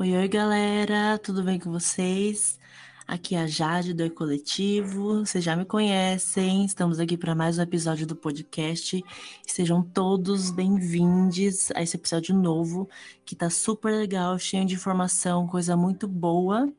Oi, 0.00 0.16
oi, 0.16 0.28
galera, 0.28 1.18
tudo 1.18 1.42
bem 1.42 1.58
com 1.58 1.72
vocês? 1.72 2.56
Aqui 3.04 3.34
é 3.34 3.40
a 3.40 3.46
Jade 3.48 3.92
do 3.92 4.04
E-Coletivo, 4.04 5.26
vocês 5.26 5.42
já 5.42 5.56
me 5.56 5.64
conhecem, 5.64 6.64
estamos 6.64 7.00
aqui 7.00 7.16
para 7.16 7.34
mais 7.34 7.58
um 7.58 7.62
episódio 7.62 8.06
do 8.06 8.14
podcast. 8.14 9.04
Sejam 9.44 9.82
todos 9.82 10.52
bem-vindos 10.52 11.72
a 11.72 11.82
esse 11.82 11.96
episódio 11.96 12.32
novo, 12.32 12.88
que 13.24 13.34
tá 13.34 13.50
super 13.50 13.90
legal, 13.90 14.38
cheio 14.38 14.64
de 14.64 14.76
informação, 14.76 15.48
coisa 15.48 15.76
muito 15.76 16.06
boa. 16.06 16.72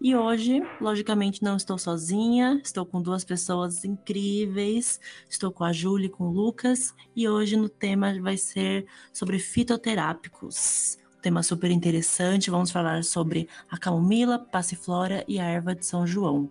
E 0.00 0.16
hoje, 0.16 0.60
logicamente, 0.80 1.44
não 1.44 1.56
estou 1.56 1.78
sozinha, 1.78 2.60
estou 2.64 2.84
com 2.84 3.00
duas 3.00 3.24
pessoas 3.24 3.84
incríveis. 3.84 5.00
Estou 5.30 5.52
com 5.52 5.62
a 5.62 5.72
Júlia 5.72 6.06
e 6.06 6.10
com 6.10 6.24
o 6.24 6.32
Lucas, 6.32 6.92
e 7.14 7.28
hoje 7.28 7.56
no 7.56 7.68
tema 7.68 8.20
vai 8.20 8.36
ser 8.36 8.84
sobre 9.12 9.38
fitoterápicos 9.38 10.98
tema 11.28 11.42
super 11.42 11.70
interessante. 11.70 12.50
Vamos 12.50 12.70
falar 12.70 13.04
sobre 13.04 13.46
a 13.70 13.76
camomila, 13.76 14.38
passiflora 14.38 15.22
e 15.28 15.38
a 15.38 15.44
erva 15.44 15.74
de 15.74 15.84
São 15.84 16.06
João. 16.06 16.50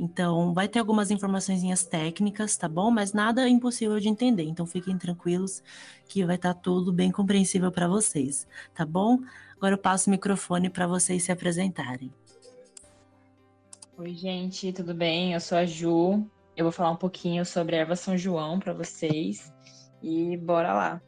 Então, 0.00 0.54
vai 0.54 0.68
ter 0.68 0.78
algumas 0.78 1.10
informações 1.10 1.84
técnicas, 1.84 2.56
tá 2.56 2.66
bom? 2.66 2.90
Mas 2.90 3.12
nada 3.12 3.46
impossível 3.46 4.00
de 4.00 4.08
entender. 4.08 4.44
Então, 4.44 4.64
fiquem 4.64 4.96
tranquilos 4.96 5.62
que 6.08 6.24
vai 6.24 6.36
estar 6.36 6.54
tá 6.54 6.60
tudo 6.60 6.94
bem 6.94 7.12
compreensível 7.12 7.70
para 7.70 7.86
vocês, 7.86 8.46
tá 8.74 8.86
bom? 8.86 9.18
Agora 9.54 9.74
eu 9.74 9.78
passo 9.78 10.08
o 10.08 10.10
microfone 10.10 10.70
para 10.70 10.86
vocês 10.86 11.22
se 11.22 11.30
apresentarem. 11.30 12.10
Oi, 13.98 14.14
gente, 14.14 14.72
tudo 14.72 14.94
bem? 14.94 15.34
Eu 15.34 15.40
sou 15.40 15.58
a 15.58 15.66
Ju. 15.66 16.26
Eu 16.56 16.64
vou 16.64 16.72
falar 16.72 16.90
um 16.90 16.96
pouquinho 16.96 17.44
sobre 17.44 17.76
a 17.76 17.80
erva 17.80 17.96
São 17.96 18.16
João 18.16 18.58
para 18.58 18.72
vocês. 18.72 19.52
E 20.02 20.38
bora 20.38 20.72
lá. 20.72 21.02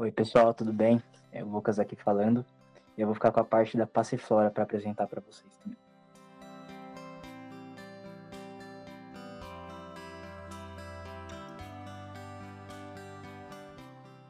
Oi, 0.00 0.10
pessoal, 0.10 0.54
tudo 0.54 0.72
bem? 0.72 1.02
É 1.30 1.44
o 1.44 1.46
Lucas 1.46 1.78
aqui 1.78 1.94
falando. 1.94 2.42
E 2.96 3.02
eu 3.02 3.06
vou 3.06 3.14
ficar 3.14 3.30
com 3.30 3.40
a 3.40 3.44
parte 3.44 3.76
da 3.76 3.86
passiflora 3.86 4.50
para 4.50 4.62
apresentar 4.62 5.06
para 5.06 5.20
vocês 5.20 5.54
também. 5.58 5.76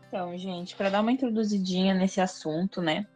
Então, 0.08 0.36
gente, 0.36 0.74
para 0.74 0.90
dar 0.90 1.02
uma 1.02 1.12
introduzidinha 1.12 1.94
nesse 1.94 2.20
assunto, 2.20 2.82
né? 2.82 3.06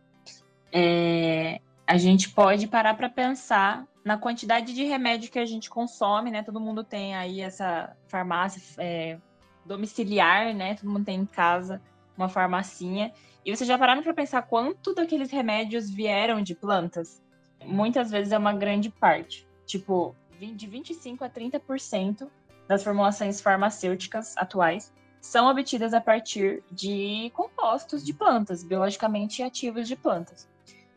É, 0.72 1.60
a 1.84 1.96
gente 1.96 2.30
pode 2.30 2.68
parar 2.68 2.94
para 2.94 3.08
pensar 3.08 3.84
na 4.04 4.16
quantidade 4.16 4.72
de 4.72 4.84
remédio 4.84 5.28
que 5.28 5.40
a 5.40 5.44
gente 5.44 5.68
consome, 5.68 6.30
né? 6.30 6.44
Todo 6.44 6.60
mundo 6.60 6.84
tem 6.84 7.16
aí 7.16 7.40
essa 7.40 7.96
farmácia 8.06 8.62
é, 8.78 9.18
domiciliar, 9.66 10.54
né? 10.54 10.76
Todo 10.76 10.88
mundo 10.88 11.04
tem 11.04 11.18
em 11.18 11.26
casa 11.26 11.82
uma 12.16 12.28
farmacinha. 12.28 13.12
E 13.44 13.54
vocês 13.54 13.68
já 13.68 13.78
pararam 13.78 14.02
para 14.02 14.14
pensar 14.14 14.42
quanto 14.42 14.94
daqueles 14.94 15.30
remédios 15.30 15.90
vieram 15.90 16.42
de 16.42 16.54
plantas? 16.54 17.22
Muitas 17.64 18.10
vezes 18.10 18.32
é 18.32 18.38
uma 18.38 18.52
grande 18.52 18.90
parte. 18.90 19.46
Tipo, 19.66 20.14
de 20.38 20.66
25 20.66 21.24
a 21.24 21.30
30% 21.30 22.28
das 22.68 22.82
formulações 22.82 23.40
farmacêuticas 23.40 24.36
atuais 24.36 24.92
são 25.20 25.48
obtidas 25.48 25.94
a 25.94 26.00
partir 26.00 26.62
de 26.70 27.30
compostos 27.34 28.04
de 28.04 28.12
plantas, 28.12 28.62
biologicamente 28.62 29.42
ativos 29.42 29.88
de 29.88 29.96
plantas. 29.96 30.48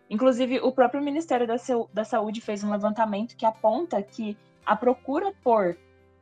Inclusive, 0.09 0.59
o 0.59 0.71
próprio 0.71 1.01
Ministério 1.01 1.47
da 1.93 2.03
Saúde 2.03 2.41
fez 2.41 2.63
um 2.63 2.71
levantamento 2.71 3.35
que 3.35 3.45
aponta 3.45 4.01
que 4.01 4.37
a 4.65 4.75
procura 4.75 5.33
por 5.43 5.77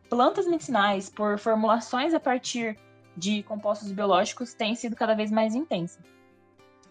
plantas 0.09 0.45
medicinais, 0.45 1.09
por 1.09 1.39
formulações 1.39 2.13
a 2.13 2.19
partir 2.19 2.77
de 3.15 3.43
compostos 3.43 3.91
biológicos 3.91 4.53
tem 4.53 4.75
sido 4.75 4.95
cada 4.95 5.13
vez 5.13 5.31
mais 5.31 5.55
intensa. 5.55 5.99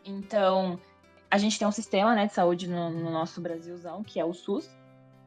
Então, 0.04 0.78
a 1.30 1.38
gente 1.38 1.58
tem 1.58 1.66
um 1.66 1.72
sistema 1.72 2.14
né, 2.14 2.26
de 2.26 2.34
saúde 2.34 2.68
no, 2.68 2.90
no 2.90 3.10
nosso 3.10 3.40
Brasilzão, 3.40 4.02
que 4.02 4.20
é 4.20 4.24
o 4.24 4.32
SUS, 4.32 4.70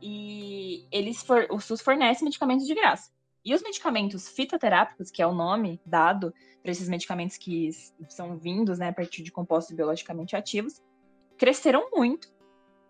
e 0.02 0.86
eles 0.91 1.24
for, 1.24 1.47
o 1.50 1.59
SUS 1.59 1.81
fornece 1.81 2.24
medicamentos 2.24 2.66
de 2.66 2.75
graça. 2.75 3.12
E 3.44 3.53
os 3.53 3.63
medicamentos 3.63 4.28
fitoterápicos, 4.28 5.09
que 5.09 5.22
é 5.22 5.28
o 5.28 5.34
nome 5.34 5.80
dado 5.86 6.34
para 6.62 6.72
esses 6.72 6.90
medicamentos 6.90 7.38
que 7.38 7.72
são 8.09 8.38
vindos 8.38 8.78
né, 8.78 8.90
a 8.90 8.94
partir 8.94 9.24
de 9.24 9.31
compostos 9.31 9.75
biologicamente 9.75 10.36
ativos, 10.36 10.81
cresceram 11.38 11.90
muito 11.94 12.30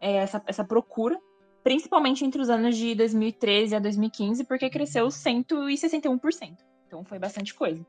é, 0.02 0.16
essa, 0.16 0.42
essa 0.48 0.64
procura, 0.64 1.20
principalmente 1.64 2.26
entre 2.26 2.42
os 2.42 2.50
anos 2.50 2.76
de 2.76 2.96
2013 2.96 3.76
a 3.76 3.80
2015, 3.80 4.44
porque 4.46 4.70
cresceu 4.70 5.08
161%. 5.08 6.58
Então 6.88 7.04
foi 7.04 7.20
bastante 7.20 7.54
coisa. 7.54 7.86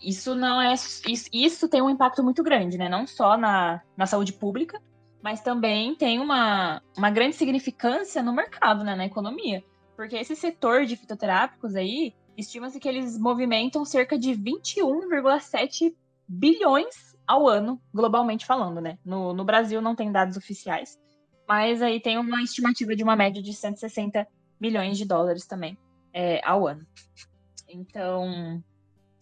Isso 0.00 0.34
não 0.34 0.60
é. 0.62 0.72
Isso, 0.72 1.28
isso 1.32 1.68
tem 1.68 1.82
um 1.82 1.90
impacto 1.90 2.22
muito 2.22 2.42
grande, 2.42 2.78
né? 2.78 2.88
Não 2.88 3.06
só 3.06 3.36
na, 3.36 3.82
na 3.96 4.06
saúde 4.06 4.32
pública, 4.32 4.80
mas 5.22 5.40
também 5.40 5.94
tem 5.94 6.20
uma, 6.20 6.80
uma 6.96 7.10
grande 7.10 7.34
significância 7.34 8.22
no 8.22 8.32
mercado, 8.32 8.84
né? 8.84 8.94
Na 8.94 9.04
economia. 9.04 9.62
Porque 9.96 10.16
esse 10.16 10.36
setor 10.36 10.86
de 10.86 10.96
fitoterápicos 10.96 11.74
aí, 11.74 12.14
estima-se 12.36 12.78
que 12.78 12.88
eles 12.88 13.18
movimentam 13.18 13.84
cerca 13.84 14.16
de 14.16 14.30
21,7 14.30 15.92
bilhões 16.28 17.16
ao 17.26 17.48
ano, 17.48 17.80
globalmente 17.92 18.46
falando, 18.46 18.80
né? 18.80 18.98
No, 19.04 19.34
no 19.34 19.44
Brasil 19.44 19.82
não 19.82 19.96
tem 19.96 20.12
dados 20.12 20.36
oficiais, 20.36 20.96
mas 21.48 21.82
aí 21.82 22.00
tem 22.00 22.16
uma 22.16 22.42
estimativa 22.42 22.94
de 22.94 23.02
uma 23.02 23.16
média 23.16 23.42
de 23.42 23.52
160 23.52 24.26
milhões 24.60 24.96
de 24.96 25.04
dólares 25.04 25.46
também 25.46 25.76
é, 26.12 26.40
ao 26.46 26.66
ano. 26.66 26.86
Então, 27.68 28.62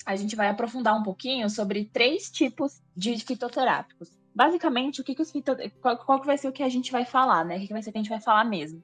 a 0.04 0.14
gente 0.16 0.36
vai 0.36 0.48
aprofundar 0.48 0.98
um 0.98 1.02
pouquinho 1.02 1.50
sobre 1.50 1.86
três 1.86 2.30
tipos 2.30 2.80
de 2.96 3.18
fitoterápicos. 3.18 4.16
Basicamente, 4.34 5.00
o 5.00 5.04
que, 5.04 5.14
que 5.14 5.22
os 5.22 5.30
fito... 5.30 5.56
qual, 5.80 5.96
qual 5.98 6.22
vai 6.22 6.38
ser 6.38 6.48
o 6.48 6.52
que 6.52 6.62
a 6.62 6.68
gente 6.68 6.92
vai 6.92 7.04
falar, 7.04 7.44
né? 7.44 7.56
O 7.56 7.60
que, 7.60 7.66
que 7.66 7.72
vai 7.72 7.82
ser 7.82 7.90
que 7.90 7.98
a 7.98 8.02
gente 8.02 8.10
vai 8.10 8.20
falar 8.20 8.44
mesmo? 8.44 8.82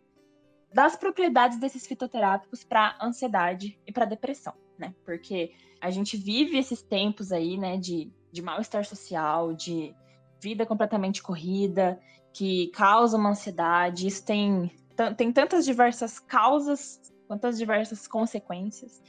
Das 0.72 0.96
propriedades 0.96 1.58
desses 1.58 1.86
fitoterápicos 1.86 2.64
para 2.64 2.96
ansiedade 3.00 3.78
e 3.86 3.92
para 3.92 4.06
depressão, 4.06 4.54
né? 4.78 4.94
Porque 5.04 5.52
a 5.80 5.90
gente 5.90 6.16
vive 6.16 6.56
esses 6.56 6.82
tempos 6.82 7.30
aí, 7.30 7.58
né, 7.58 7.76
de, 7.76 8.10
de 8.32 8.40
mal-estar 8.40 8.84
social, 8.84 9.52
de 9.52 9.94
vida 10.40 10.64
completamente 10.64 11.22
corrida, 11.22 12.00
que 12.32 12.68
causa 12.68 13.16
uma 13.16 13.30
ansiedade. 13.30 14.06
Isso 14.06 14.24
tem, 14.24 14.70
tem 15.16 15.32
tantas 15.32 15.64
diversas 15.64 16.18
causas, 16.18 17.00
quantas 17.28 17.58
diversas 17.58 18.08
consequências. 18.08 19.02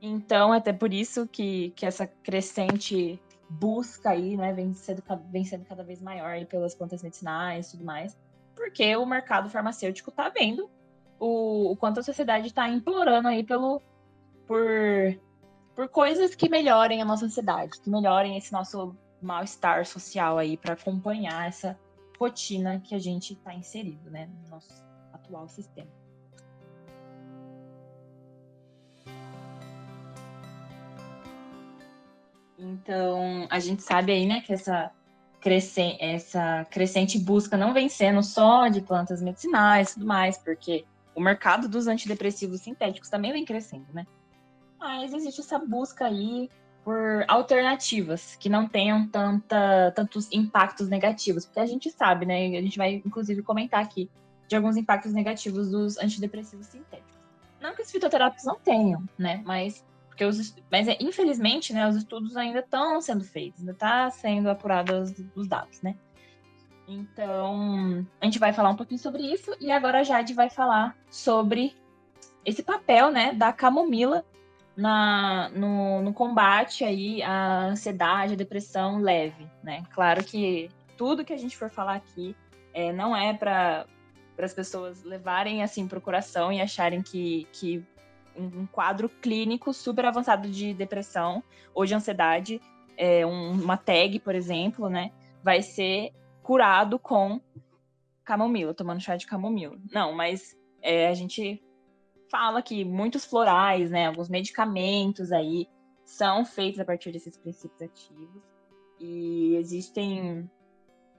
Então, 0.00 0.52
até 0.52 0.72
por 0.72 0.92
isso 0.92 1.26
que, 1.26 1.70
que 1.70 1.86
essa 1.86 2.06
crescente 2.06 3.20
busca 3.48 4.10
aí, 4.10 4.36
né, 4.36 4.52
vem 4.52 4.74
sendo, 4.74 5.02
vem 5.30 5.44
sendo 5.44 5.64
cada 5.64 5.82
vez 5.82 6.00
maior 6.00 6.44
pelas 6.46 6.74
plantas 6.74 7.02
medicinais 7.02 7.68
e 7.68 7.70
tudo 7.72 7.84
mais, 7.84 8.16
porque 8.54 8.96
o 8.96 9.06
mercado 9.06 9.48
farmacêutico 9.48 10.10
está 10.10 10.28
vendo 10.28 10.68
o, 11.18 11.72
o, 11.72 11.76
quanto 11.76 12.00
a 12.00 12.02
sociedade 12.02 12.48
está 12.48 12.68
implorando 12.68 13.28
aí 13.28 13.44
pelo, 13.44 13.80
por, 14.46 15.18
por 15.74 15.88
coisas 15.88 16.34
que 16.34 16.48
melhorem 16.48 17.00
a 17.00 17.04
nossa 17.04 17.26
sociedade, 17.26 17.80
que 17.80 17.88
melhorem 17.88 18.36
esse 18.36 18.52
nosso 18.52 18.94
mal-estar 19.22 19.86
social 19.86 20.38
aí 20.38 20.56
para 20.56 20.74
acompanhar 20.74 21.48
essa 21.48 21.78
rotina 22.18 22.80
que 22.80 22.94
a 22.94 22.98
gente 22.98 23.34
está 23.34 23.54
inserido, 23.54 24.10
né, 24.10 24.28
no 24.42 24.50
nosso 24.50 24.84
atual 25.12 25.48
sistema. 25.48 25.90
Então, 32.86 33.48
a 33.50 33.58
gente 33.58 33.82
sabe 33.82 34.12
aí, 34.12 34.26
né, 34.26 34.40
que 34.42 34.52
essa, 34.52 34.92
crescente, 35.40 35.98
essa 36.00 36.64
crescente 36.70 37.18
busca 37.18 37.56
não 37.56 37.74
vem 37.74 37.88
sendo 37.88 38.22
só 38.22 38.68
de 38.68 38.80
plantas 38.80 39.20
medicinais 39.20 39.90
e 39.90 39.94
tudo 39.94 40.06
mais, 40.06 40.38
porque 40.38 40.84
o 41.12 41.20
mercado 41.20 41.68
dos 41.68 41.88
antidepressivos 41.88 42.60
sintéticos 42.60 43.08
também 43.08 43.32
vem 43.32 43.44
crescendo, 43.44 43.86
né? 43.92 44.06
Mas 44.78 45.12
existe 45.12 45.40
essa 45.40 45.58
busca 45.58 46.06
aí 46.06 46.48
por 46.84 47.24
alternativas 47.26 48.36
que 48.36 48.48
não 48.48 48.68
tenham 48.68 49.08
tanta, 49.08 49.92
tantos 49.96 50.28
impactos 50.30 50.88
negativos, 50.88 51.44
porque 51.44 51.58
a 51.58 51.66
gente 51.66 51.90
sabe, 51.90 52.24
né? 52.24 52.46
A 52.46 52.62
gente 52.62 52.78
vai, 52.78 53.02
inclusive, 53.04 53.42
comentar 53.42 53.82
aqui 53.82 54.08
de 54.46 54.54
alguns 54.54 54.76
impactos 54.76 55.12
negativos 55.12 55.70
dos 55.70 55.98
antidepressivos 55.98 56.66
sintéticos. 56.66 57.16
Não 57.60 57.74
que 57.74 57.82
os 57.82 57.90
fitoterápicos 57.90 58.44
não 58.44 58.56
tenham, 58.56 59.02
né? 59.18 59.42
Mas 59.44 59.84
porque 60.16 60.24
os, 60.24 60.56
mas 60.72 60.88
é, 60.88 60.96
infelizmente, 60.98 61.74
né, 61.74 61.86
os 61.86 61.94
estudos 61.94 62.38
ainda 62.38 62.60
estão 62.60 63.02
sendo 63.02 63.22
feitos, 63.22 63.60
ainda 63.60 63.72
está 63.72 64.10
sendo 64.10 64.48
apurados 64.48 65.12
os 65.34 65.46
dados, 65.46 65.82
né? 65.82 65.94
Então, 66.88 68.06
a 68.18 68.24
gente 68.24 68.38
vai 68.38 68.52
falar 68.52 68.70
um 68.70 68.76
pouquinho 68.76 68.98
sobre 68.98 69.22
isso 69.22 69.54
e 69.60 69.70
agora 69.70 70.00
a 70.00 70.02
Jade 70.02 70.32
vai 70.32 70.48
falar 70.48 70.96
sobre 71.10 71.76
esse 72.46 72.62
papel, 72.62 73.10
né, 73.10 73.34
da 73.34 73.52
camomila 73.52 74.24
na, 74.74 75.50
no, 75.50 76.00
no 76.00 76.14
combate 76.14 76.82
aí 76.82 77.22
à 77.22 77.66
ansiedade, 77.66 78.32
à 78.32 78.36
depressão 78.36 78.98
leve, 78.98 79.46
né? 79.62 79.82
Claro 79.92 80.24
que 80.24 80.70
tudo 80.96 81.24
que 81.24 81.32
a 81.32 81.36
gente 81.36 81.56
for 81.56 81.68
falar 81.68 81.96
aqui 81.96 82.34
é, 82.72 82.90
não 82.90 83.14
é 83.14 83.34
para 83.34 83.84
as 84.38 84.54
pessoas 84.54 85.02
levarem 85.02 85.62
assim 85.62 85.86
para 85.86 85.98
o 85.98 86.00
coração 86.00 86.50
e 86.50 86.60
acharem 86.60 87.02
que, 87.02 87.46
que 87.52 87.84
um 88.38 88.66
quadro 88.66 89.08
clínico 89.08 89.72
super 89.72 90.04
avançado 90.04 90.48
de 90.48 90.74
depressão 90.74 91.42
ou 91.74 91.84
de 91.84 91.94
ansiedade, 91.94 92.60
é, 92.96 93.26
um, 93.26 93.52
uma 93.52 93.76
tag, 93.76 94.18
por 94.20 94.34
exemplo, 94.34 94.88
né, 94.88 95.12
vai 95.42 95.62
ser 95.62 96.12
curado 96.42 96.98
com 96.98 97.40
camomila, 98.24 98.74
tomando 98.74 99.00
chá 99.00 99.16
de 99.16 99.26
camomila. 99.26 99.76
Não, 99.92 100.12
mas 100.12 100.56
é, 100.82 101.08
a 101.08 101.14
gente 101.14 101.62
fala 102.30 102.62
que 102.62 102.84
muitos 102.84 103.24
florais, 103.24 103.90
né, 103.90 104.06
alguns 104.06 104.28
medicamentos 104.28 105.32
aí 105.32 105.68
são 106.04 106.44
feitos 106.44 106.80
a 106.80 106.84
partir 106.84 107.12
desses 107.12 107.36
princípios 107.36 107.82
ativos 107.82 108.42
e 108.98 109.56
existem 109.56 110.48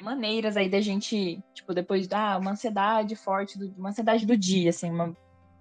maneiras 0.02 0.56
aí 0.58 0.70
da 0.70 0.80
gente, 0.80 1.42
tipo, 1.54 1.74
depois 1.74 2.08
da 2.08 2.34
ah, 2.34 2.38
uma 2.38 2.52
ansiedade 2.52 3.16
forte, 3.16 3.58
do, 3.58 3.74
uma 3.78 3.90
ansiedade 3.90 4.26
do 4.26 4.38
dia, 4.38 4.70
assim, 4.70 4.90
uma 4.90 5.16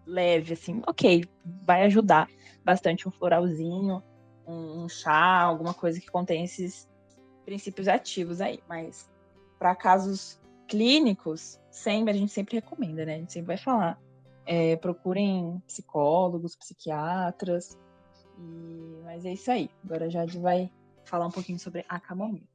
leve, 0.06 0.54
assim, 0.54 0.80
ok, 0.86 1.24
vai 1.62 1.84
ajudar 1.84 2.28
bastante 2.64 3.08
um 3.08 3.10
floralzinho, 3.10 4.02
um, 4.46 4.84
um 4.84 4.88
chá, 4.88 5.40
alguma 5.40 5.74
coisa 5.74 6.00
que 6.00 6.10
contém 6.10 6.44
esses 6.44 6.88
princípios 7.44 7.88
ativos 7.88 8.40
aí, 8.40 8.60
mas 8.68 9.10
para 9.58 9.74
casos 9.74 10.40
clínicos, 10.68 11.60
sempre 11.70 12.12
a 12.12 12.16
gente 12.16 12.32
sempre 12.32 12.56
recomenda, 12.56 13.04
né? 13.04 13.14
A 13.14 13.18
gente 13.18 13.32
sempre 13.32 13.48
vai 13.48 13.56
falar. 13.56 14.00
É, 14.44 14.76
procurem 14.76 15.62
psicólogos, 15.66 16.54
psiquiatras. 16.56 17.78
E... 18.38 19.00
Mas 19.04 19.24
é 19.24 19.32
isso 19.32 19.50
aí. 19.50 19.70
Agora 19.84 20.06
a 20.06 20.08
Jade 20.08 20.38
vai 20.38 20.70
falar 21.04 21.26
um 21.26 21.30
pouquinho 21.30 21.58
sobre 21.58 21.84
a 21.88 21.98
camomila. 21.98 22.46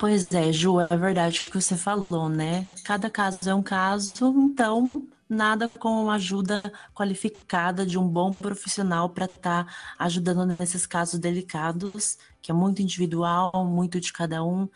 Pois 0.00 0.32
é, 0.32 0.50
Ju, 0.50 0.80
é 0.80 0.96
verdade 0.96 1.38
o 1.40 1.50
que 1.50 1.60
você 1.60 1.76
falou, 1.76 2.26
né? 2.26 2.66
Cada 2.84 3.10
caso 3.10 3.38
é 3.50 3.54
um 3.54 3.62
caso, 3.62 4.32
então 4.34 4.90
nada 5.28 5.68
com 5.68 6.04
uma 6.04 6.14
ajuda 6.14 6.62
qualificada 6.94 7.84
de 7.84 7.98
um 7.98 8.08
bom 8.08 8.32
profissional 8.32 9.10
para 9.10 9.26
estar 9.26 9.66
tá 9.66 9.72
ajudando 9.98 10.46
nesses 10.58 10.86
casos 10.86 11.20
delicados, 11.20 12.16
que 12.40 12.50
é 12.50 12.54
muito 12.54 12.80
individual, 12.80 13.52
muito 13.66 14.00
de 14.00 14.10
cada 14.10 14.42
um. 14.42 14.66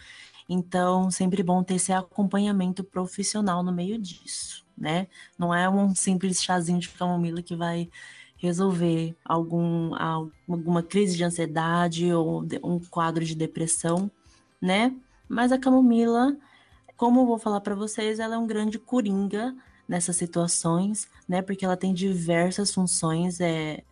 Então, 0.46 1.10
sempre 1.10 1.42
bom 1.42 1.62
ter 1.62 1.76
esse 1.76 1.90
acompanhamento 1.90 2.84
profissional 2.84 3.62
no 3.62 3.72
meio 3.72 3.98
disso, 3.98 4.62
né? 4.76 5.06
Não 5.38 5.54
é 5.54 5.70
um 5.70 5.94
simples 5.94 6.42
chazinho 6.42 6.78
de 6.78 6.90
camomila 6.90 7.40
que 7.40 7.56
vai 7.56 7.88
resolver 8.36 9.16
algum, 9.24 9.92
alguma 10.46 10.82
crise 10.82 11.16
de 11.16 11.24
ansiedade 11.24 12.12
ou 12.12 12.46
um 12.62 12.78
quadro 12.78 13.24
de 13.24 13.34
depressão, 13.34 14.10
né? 14.60 14.94
Mas 15.28 15.52
a 15.52 15.58
camomila, 15.58 16.36
como 16.96 17.20
eu 17.20 17.26
vou 17.26 17.38
falar 17.38 17.60
para 17.60 17.74
vocês, 17.74 18.18
ela 18.18 18.34
é 18.34 18.38
um 18.38 18.46
grande 18.46 18.78
coringa 18.78 19.54
nessas 19.88 20.16
situações, 20.16 21.08
né? 21.28 21.42
Porque 21.42 21.64
ela 21.64 21.76
tem 21.76 21.92
diversas 21.92 22.72
funções, 22.72 23.40
é, 23.40 23.82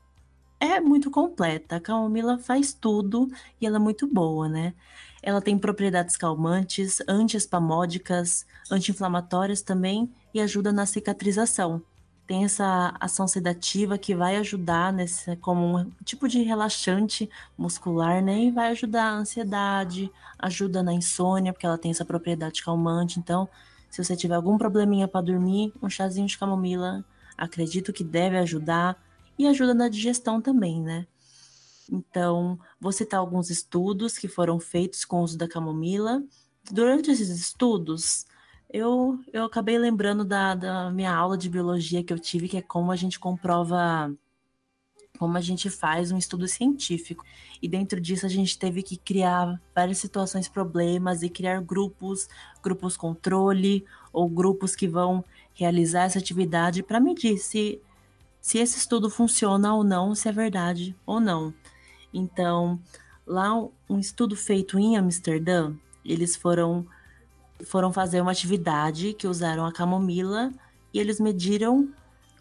é 0.60 0.80
muito 0.80 1.10
completa. 1.10 1.76
A 1.76 1.80
camomila 1.80 2.38
faz 2.38 2.72
tudo 2.72 3.30
e 3.60 3.66
ela 3.66 3.76
é 3.76 3.80
muito 3.80 4.06
boa, 4.06 4.48
né? 4.48 4.74
Ela 5.22 5.40
tem 5.40 5.58
propriedades 5.58 6.16
calmantes, 6.16 7.00
anti-espamódicas, 7.08 8.46
anti-inflamatórias 8.70 9.62
também 9.62 10.12
e 10.34 10.40
ajuda 10.40 10.72
na 10.72 10.86
cicatrização 10.86 11.82
tem 12.26 12.44
essa 12.44 12.94
ação 13.00 13.26
sedativa 13.26 13.98
que 13.98 14.14
vai 14.14 14.36
ajudar 14.36 14.92
nesse 14.92 15.36
como 15.36 15.78
um 15.78 15.90
tipo 16.04 16.28
de 16.28 16.42
relaxante 16.42 17.28
muscular, 17.58 18.22
né? 18.22 18.44
E 18.44 18.50
vai 18.50 18.70
ajudar 18.70 19.04
a 19.04 19.16
ansiedade, 19.16 20.10
ajuda 20.38 20.82
na 20.82 20.92
insônia, 20.92 21.52
porque 21.52 21.66
ela 21.66 21.78
tem 21.78 21.90
essa 21.90 22.04
propriedade 22.04 22.62
calmante. 22.62 23.18
Então, 23.18 23.48
se 23.90 24.02
você 24.02 24.16
tiver 24.16 24.34
algum 24.34 24.56
probleminha 24.56 25.06
para 25.06 25.20
dormir, 25.20 25.72
um 25.82 25.90
chazinho 25.90 26.26
de 26.26 26.38
camomila, 26.38 27.04
acredito 27.36 27.92
que 27.92 28.04
deve 28.04 28.38
ajudar 28.38 28.96
e 29.38 29.46
ajuda 29.46 29.74
na 29.74 29.88
digestão 29.88 30.40
também, 30.40 30.80
né? 30.80 31.06
Então, 31.90 32.58
vou 32.80 32.92
citar 32.92 33.20
alguns 33.20 33.50
estudos 33.50 34.16
que 34.16 34.28
foram 34.28 34.58
feitos 34.58 35.04
com 35.04 35.20
o 35.20 35.24
uso 35.24 35.36
da 35.36 35.48
camomila. 35.48 36.22
Durante 36.70 37.10
esses 37.10 37.28
estudos, 37.28 38.24
eu, 38.72 39.20
eu 39.32 39.44
acabei 39.44 39.78
lembrando 39.78 40.24
da, 40.24 40.54
da 40.54 40.90
minha 40.90 41.14
aula 41.14 41.36
de 41.36 41.50
biologia 41.50 42.02
que 42.02 42.12
eu 42.12 42.18
tive, 42.18 42.48
que 42.48 42.56
é 42.56 42.62
como 42.62 42.90
a 42.90 42.96
gente 42.96 43.20
comprova, 43.20 44.10
como 45.18 45.36
a 45.36 45.42
gente 45.42 45.68
faz 45.68 46.10
um 46.10 46.16
estudo 46.16 46.48
científico. 46.48 47.22
E 47.60 47.68
dentro 47.68 48.00
disso 48.00 48.24
a 48.24 48.30
gente 48.30 48.58
teve 48.58 48.82
que 48.82 48.96
criar 48.96 49.60
várias 49.74 49.98
situações, 49.98 50.48
problemas 50.48 51.22
e 51.22 51.28
criar 51.28 51.60
grupos, 51.60 52.28
grupos 52.62 52.96
controle 52.96 53.84
ou 54.10 54.26
grupos 54.26 54.74
que 54.74 54.88
vão 54.88 55.22
realizar 55.52 56.04
essa 56.04 56.18
atividade 56.18 56.82
para 56.82 56.98
medir 56.98 57.36
se, 57.36 57.78
se 58.40 58.56
esse 58.56 58.78
estudo 58.78 59.10
funciona 59.10 59.74
ou 59.74 59.84
não, 59.84 60.14
se 60.14 60.30
é 60.30 60.32
verdade 60.32 60.96
ou 61.04 61.20
não. 61.20 61.52
Então, 62.12 62.80
lá 63.26 63.52
um 63.86 63.98
estudo 63.98 64.34
feito 64.34 64.78
em 64.78 64.96
Amsterdã, 64.96 65.74
eles 66.02 66.34
foram 66.34 66.86
foram 67.64 67.92
fazer 67.92 68.20
uma 68.20 68.32
atividade 68.32 69.14
que 69.14 69.26
usaram 69.26 69.64
a 69.64 69.72
camomila 69.72 70.52
e 70.92 70.98
eles 70.98 71.20
mediram 71.20 71.88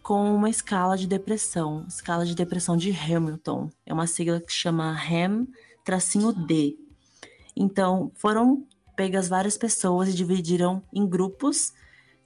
com 0.02 0.36
uma 0.36 0.50
escala 0.50 0.98
de 0.98 1.08
depressão, 1.08 1.86
escala 1.88 2.26
de 2.26 2.36
depressão 2.36 2.76
de 2.76 2.92
Hamilton. 2.92 3.70
É 3.86 3.94
uma 3.94 4.08
sigla 4.08 4.40
que 4.40 4.52
chama 4.52 4.96
HAM-D. 4.96 6.78
Então, 7.56 8.12
foram 8.16 8.66
pegas 8.96 9.28
várias 9.28 9.58
pessoas 9.58 10.10
e 10.10 10.14
dividiram 10.14 10.82
em 10.92 11.08
grupos 11.08 11.74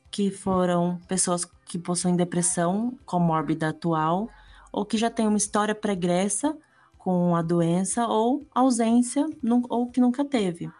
que 0.09 0.31
foram 0.31 0.99
pessoas 1.07 1.45
que 1.65 1.77
possuem 1.77 2.15
depressão 2.15 2.97
comórbida 3.05 3.69
atual 3.69 4.29
ou 4.71 4.85
que 4.85 4.97
já 4.97 5.09
têm 5.09 5.27
uma 5.27 5.37
história 5.37 5.75
pregressa 5.75 6.57
com 6.97 7.35
a 7.35 7.41
doença 7.41 8.07
ou 8.07 8.47
ausência 8.53 9.27
ou 9.69 9.89
que 9.89 9.99
nunca 9.99 10.23
teve. 10.23 10.71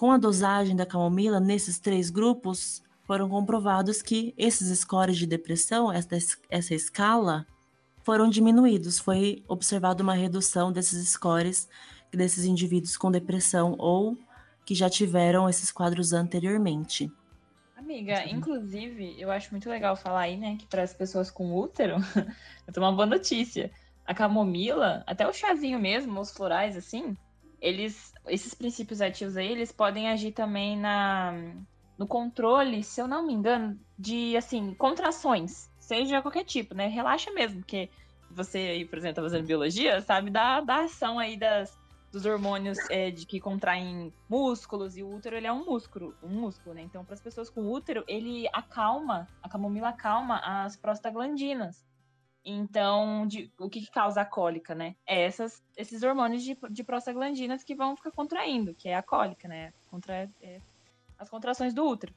Com 0.00 0.10
a 0.10 0.16
dosagem 0.16 0.74
da 0.74 0.86
camomila 0.86 1.38
nesses 1.38 1.78
três 1.78 2.08
grupos, 2.08 2.82
foram 3.04 3.28
comprovados 3.28 4.00
que 4.00 4.32
esses 4.34 4.78
scores 4.78 5.18
de 5.18 5.26
depressão, 5.26 5.92
essa, 5.92 6.16
essa 6.48 6.74
escala, 6.74 7.46
foram 8.02 8.30
diminuídos. 8.30 8.98
Foi 8.98 9.44
observada 9.46 10.02
uma 10.02 10.14
redução 10.14 10.72
desses 10.72 11.06
scores 11.06 11.68
desses 12.10 12.46
indivíduos 12.46 12.96
com 12.96 13.10
depressão 13.10 13.76
ou 13.78 14.16
que 14.64 14.74
já 14.74 14.88
tiveram 14.88 15.46
esses 15.50 15.70
quadros 15.70 16.14
anteriormente. 16.14 17.12
Amiga, 17.76 18.26
inclusive, 18.26 19.20
eu 19.20 19.30
acho 19.30 19.50
muito 19.50 19.68
legal 19.68 19.94
falar 19.96 20.20
aí, 20.20 20.38
né, 20.38 20.56
que 20.58 20.64
para 20.64 20.82
as 20.82 20.94
pessoas 20.94 21.30
com 21.30 21.54
útero, 21.54 21.96
eu 22.66 22.72
tenho 22.72 22.86
uma 22.86 22.96
boa 22.96 23.04
notícia. 23.04 23.70
A 24.06 24.14
camomila, 24.14 25.04
até 25.06 25.28
o 25.28 25.32
chazinho 25.34 25.78
mesmo, 25.78 26.18
os 26.18 26.30
florais 26.30 26.74
assim, 26.74 27.14
eles, 27.60 28.09
esses 28.26 28.54
princípios 28.54 29.00
ativos 29.00 29.36
aí, 29.36 29.50
eles 29.50 29.72
podem 29.72 30.08
agir 30.08 30.32
também 30.32 30.76
na, 30.76 31.32
no 31.98 32.06
controle, 32.06 32.82
se 32.82 33.00
eu 33.00 33.08
não 33.08 33.26
me 33.26 33.32
engano, 33.32 33.78
de, 33.98 34.36
assim, 34.36 34.74
contrações, 34.74 35.70
seja 35.78 36.22
qualquer 36.22 36.44
tipo, 36.44 36.74
né? 36.74 36.86
Relaxa 36.86 37.30
mesmo, 37.32 37.60
porque 37.60 37.90
você 38.30 38.58
aí, 38.58 38.84
por 38.84 38.98
exemplo, 38.98 39.16
tá 39.16 39.22
fazendo 39.22 39.46
biologia, 39.46 40.00
sabe 40.00 40.30
da, 40.30 40.60
da 40.60 40.84
ação 40.84 41.18
aí 41.18 41.36
das, 41.36 41.78
dos 42.12 42.24
hormônios 42.24 42.78
é, 42.90 43.10
de 43.10 43.26
que 43.26 43.40
contraem 43.40 44.12
músculos, 44.28 44.96
e 44.96 45.02
o 45.02 45.14
útero, 45.14 45.36
ele 45.36 45.46
é 45.46 45.52
um 45.52 45.64
músculo, 45.64 46.14
um 46.22 46.28
músculo, 46.28 46.74
né? 46.74 46.82
Então, 46.82 47.04
para 47.04 47.14
as 47.14 47.20
pessoas 47.20 47.50
com 47.50 47.70
útero, 47.70 48.04
ele 48.06 48.48
acalma, 48.52 49.28
a 49.42 49.48
camomila 49.48 49.88
acalma 49.88 50.40
as 50.42 50.76
prostaglandinas. 50.76 51.84
Então, 52.44 53.26
de, 53.26 53.52
o 53.58 53.68
que, 53.68 53.80
que, 53.82 53.90
causa 53.90 54.22
a 54.22 54.24
cólica, 54.24 54.74
né? 54.74 54.96
É 55.06 55.22
essas, 55.22 55.62
esses 55.76 56.02
hormônios 56.02 56.42
de, 56.42 56.56
de 56.70 56.82
prostaglandinas 56.82 57.62
que 57.62 57.74
vão 57.74 57.96
ficar 57.96 58.10
contraindo, 58.10 58.74
que 58.74 58.88
é 58.88 58.96
a 58.96 59.02
cólica, 59.02 59.46
né? 59.46 59.72
Contra, 59.90 60.30
é, 60.40 60.60
as 61.18 61.28
contrações 61.28 61.74
do 61.74 61.84
útero. 61.84 62.14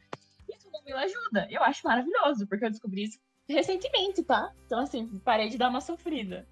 Isso 0.50 0.70
não 0.72 0.84
me 0.84 0.94
ajuda. 0.94 1.48
Eu 1.50 1.62
acho 1.63 1.86
maravilhoso, 1.86 2.48
porque 2.48 2.65
eu 2.65 2.72
descobri 2.72 3.03
isso 3.03 3.20
recentemente, 3.48 4.24
tá? 4.24 4.51
Então, 4.65 4.80
assim, 4.80 5.08
parei 5.25 5.50
de 5.50 5.58
dar 5.58 5.70
uma 5.70 5.82
sofrida. 5.82 6.48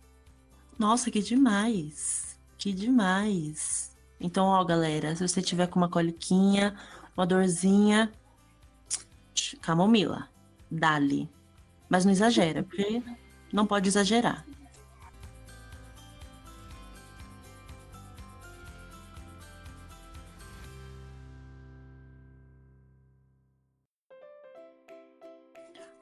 Nossa, 0.78 1.10
que 1.10 1.22
demais! 1.22 2.38
Que 2.58 2.74
demais! 2.74 3.96
Então, 4.20 4.48
ó, 4.48 4.64
galera, 4.64 5.16
se 5.16 5.28
você 5.28 5.42
tiver 5.42 5.68
com 5.68 5.80
uma 5.80 5.90
coliquinha, 5.90 6.78
uma 7.16 7.26
dorzinha, 7.26 8.12
camomila, 9.62 10.30
dali. 10.70 11.30
Mas 11.90 12.06
não 12.06 12.12
exagera, 12.12 12.64
porque 12.64 13.02
não 13.54 13.66
pode 13.66 13.88
exagerar. 13.88 14.46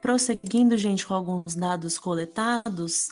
Prosseguindo, 0.02 0.78
gente, 0.78 1.06
com 1.06 1.14
alguns 1.14 1.56
dados 1.56 2.00
coletados, 2.00 3.10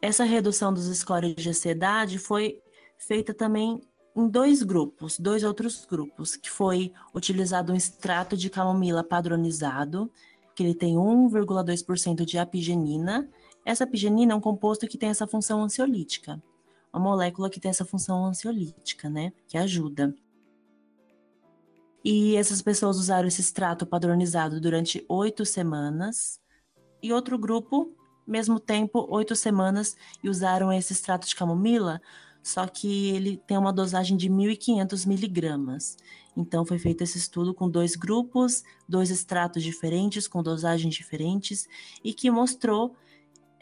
essa 0.00 0.24
redução 0.24 0.72
dos 0.72 0.86
scores 0.96 1.34
de 1.34 1.50
ansiedade 1.50 2.18
foi 2.18 2.62
feita 2.96 3.34
também 3.34 3.82
em 4.14 4.28
dois 4.28 4.62
grupos, 4.62 5.18
dois 5.18 5.42
outros 5.42 5.84
grupos, 5.84 6.36
que 6.36 6.50
foi 6.50 6.92
utilizado 7.14 7.72
um 7.72 7.76
extrato 7.76 8.36
de 8.36 8.48
camomila 8.48 9.02
padronizado 9.02 10.10
que 10.54 10.62
ele 10.62 10.74
tem 10.74 10.96
1,2% 10.96 12.24
de 12.24 12.38
apigenina. 12.38 13.28
Essa 13.64 13.84
apigenina 13.84 14.32
é 14.32 14.36
um 14.36 14.40
composto 14.40 14.88
que 14.88 14.98
tem 14.98 15.08
essa 15.08 15.26
função 15.26 15.62
ansiolítica, 15.62 16.42
uma 16.92 17.02
molécula 17.02 17.48
que 17.48 17.60
tem 17.60 17.70
essa 17.70 17.84
função 17.84 18.26
ansiolítica, 18.26 19.08
né, 19.08 19.32
que 19.46 19.56
ajuda. 19.56 20.14
E 22.04 22.34
essas 22.36 22.60
pessoas 22.60 22.96
usaram 22.96 23.28
esse 23.28 23.40
extrato 23.40 23.86
padronizado 23.86 24.60
durante 24.60 25.04
oito 25.08 25.46
semanas. 25.46 26.40
E 27.00 27.12
outro 27.12 27.38
grupo, 27.38 27.92
mesmo 28.26 28.58
tempo, 28.58 29.06
oito 29.08 29.36
semanas, 29.36 29.96
e 30.22 30.28
usaram 30.28 30.72
esse 30.72 30.92
extrato 30.92 31.28
de 31.28 31.36
camomila, 31.36 32.00
só 32.42 32.66
que 32.66 33.10
ele 33.10 33.36
tem 33.36 33.56
uma 33.56 33.72
dosagem 33.72 34.16
de 34.16 34.28
1.500 34.28 35.06
miligramas. 35.06 35.96
Então, 36.36 36.64
foi 36.64 36.78
feito 36.78 37.04
esse 37.04 37.18
estudo 37.18 37.54
com 37.54 37.68
dois 37.68 37.94
grupos, 37.94 38.64
dois 38.88 39.10
extratos 39.10 39.62
diferentes, 39.62 40.26
com 40.26 40.42
dosagens 40.42 40.94
diferentes, 40.94 41.68
e 42.02 42.12
que 42.12 42.30
mostrou 42.30 42.96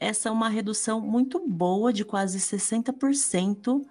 essa 0.00 0.32
uma 0.32 0.48
redução 0.48 1.00
muito 1.00 1.46
boa 1.46 1.92
de 1.92 2.04
quase 2.04 2.38
60% 2.40 3.84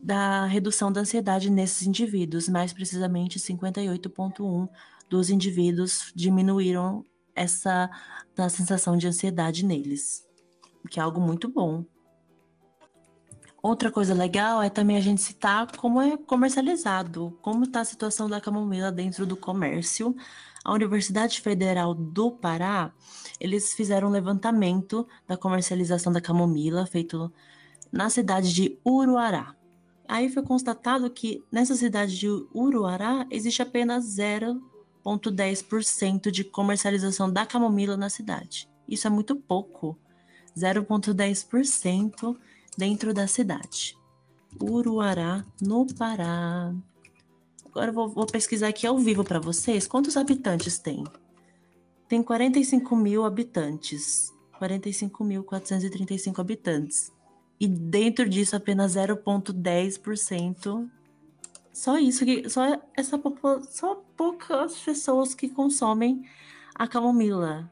da 0.00 0.46
redução 0.46 0.92
da 0.92 1.00
ansiedade 1.00 1.50
nesses 1.50 1.82
indivíduos, 1.82 2.48
mais 2.48 2.72
precisamente 2.72 3.40
58,1% 3.40 4.68
dos 5.10 5.28
indivíduos 5.28 6.12
diminuíram 6.14 7.04
essa 7.34 7.90
sensação 8.50 8.96
de 8.96 9.08
ansiedade 9.08 9.64
neles, 9.64 10.24
que 10.88 11.00
é 11.00 11.02
algo 11.02 11.20
muito 11.20 11.48
bom. 11.48 11.84
Outra 13.68 13.92
coisa 13.92 14.14
legal 14.14 14.62
é 14.62 14.70
também 14.70 14.96
a 14.96 15.00
gente 15.00 15.20
citar 15.20 15.76
como 15.76 16.00
é 16.00 16.16
comercializado, 16.16 17.36
como 17.42 17.64
está 17.64 17.82
a 17.82 17.84
situação 17.84 18.26
da 18.26 18.40
camomila 18.40 18.90
dentro 18.90 19.26
do 19.26 19.36
comércio. 19.36 20.16
A 20.64 20.72
Universidade 20.72 21.42
Federal 21.42 21.92
do 21.92 22.30
Pará, 22.30 22.90
eles 23.38 23.74
fizeram 23.74 24.08
um 24.08 24.10
levantamento 24.10 25.06
da 25.26 25.36
comercialização 25.36 26.10
da 26.10 26.18
camomila 26.18 26.86
feito 26.86 27.30
na 27.92 28.08
cidade 28.08 28.54
de 28.54 28.78
Uruará. 28.82 29.54
Aí 30.08 30.30
foi 30.30 30.42
constatado 30.42 31.10
que 31.10 31.44
nessa 31.52 31.76
cidade 31.76 32.18
de 32.18 32.28
Uruará 32.54 33.26
existe 33.30 33.60
apenas 33.60 34.16
0,10% 34.16 36.30
de 36.30 36.42
comercialização 36.42 37.30
da 37.30 37.44
camomila 37.44 37.98
na 37.98 38.08
cidade. 38.08 38.66
Isso 38.88 39.06
é 39.06 39.10
muito 39.10 39.36
pouco. 39.36 39.94
0,10% 40.56 42.34
dentro 42.78 43.12
da 43.12 43.26
cidade. 43.26 43.98
Uruará, 44.62 45.44
no 45.60 45.86
Pará. 45.94 46.74
Agora 47.66 47.90
eu 47.90 47.94
vou, 47.94 48.08
vou 48.08 48.26
pesquisar 48.26 48.68
aqui 48.68 48.86
ao 48.86 48.96
vivo 48.96 49.22
para 49.22 49.38
vocês. 49.38 49.86
Quantos 49.86 50.16
habitantes 50.16 50.78
tem? 50.78 51.04
Tem 52.08 52.22
45 52.22 52.96
mil 52.96 53.26
habitantes. 53.26 54.32
45.435 54.58 56.38
habitantes 56.38 57.12
e 57.60 57.66
dentro 57.66 58.28
disso 58.28 58.54
apenas 58.56 58.94
0,10%. 58.94 60.88
Só 61.72 61.98
isso 61.98 62.24
que 62.24 62.48
só 62.48 62.80
essa 62.96 63.20
só 63.70 64.02
poucas 64.16 64.78
pessoas 64.80 65.34
que 65.34 65.48
consomem 65.48 66.24
a 66.74 66.86
camomila. 66.86 67.70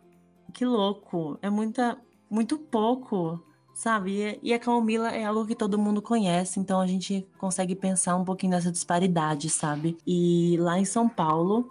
Que 0.53 0.65
louco, 0.65 1.39
é 1.43 1.51
muita 1.51 1.99
muito 2.29 2.59
pouco, 2.59 3.43
sabe? 3.77 4.41
E 4.43 4.55
a 4.55 4.59
camomila 4.59 5.11
é 5.11 5.27
algo 5.27 5.47
que 5.47 5.55
todo 5.55 5.79
mundo 5.79 6.01
conhece, 6.01 6.59
então 6.59 6.81
a 6.81 6.87
gente 6.87 7.29
consegue 7.37 7.77
pensar 7.77 8.17
um 8.17 8.25
pouquinho 8.25 8.53
nessa 8.53 8.73
disparidade, 8.73 9.51
sabe? 9.51 9.99
E 10.07 10.57
lá 10.59 10.79
em 10.79 10.87
São 10.87 11.07
Paulo 11.07 11.71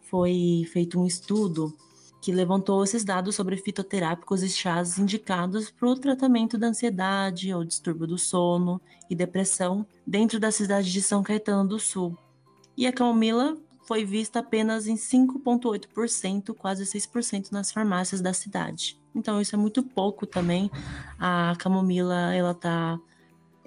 foi 0.00 0.68
feito 0.72 0.98
um 0.98 1.06
estudo 1.06 1.72
que 2.20 2.32
levantou 2.32 2.82
esses 2.82 3.04
dados 3.04 3.36
sobre 3.36 3.56
fitoterápicos 3.56 4.42
e 4.42 4.48
chás 4.48 4.98
indicados 4.98 5.70
para 5.70 5.88
o 5.88 5.94
tratamento 5.94 6.58
da 6.58 6.66
ansiedade 6.66 7.54
ou 7.54 7.64
distúrbio 7.64 8.08
do 8.08 8.18
sono 8.18 8.80
e 9.08 9.14
depressão 9.14 9.86
dentro 10.04 10.40
da 10.40 10.50
cidade 10.50 10.90
de 10.90 11.00
São 11.00 11.22
Caetano 11.22 11.68
do 11.68 11.78
Sul. 11.78 12.18
E 12.76 12.84
a 12.84 12.92
camomila 12.92 13.56
foi 13.86 14.04
vista 14.04 14.40
apenas 14.40 14.88
em 14.88 14.96
5,8%, 14.96 16.52
quase 16.52 16.84
6% 16.84 17.52
nas 17.52 17.70
farmácias 17.70 18.20
da 18.20 18.32
cidade. 18.32 19.03
Então 19.14 19.40
isso 19.40 19.54
é 19.54 19.58
muito 19.58 19.82
pouco 19.82 20.26
também. 20.26 20.70
A 21.18 21.54
camomila, 21.58 22.34
ela 22.34 22.54
tá 22.54 22.98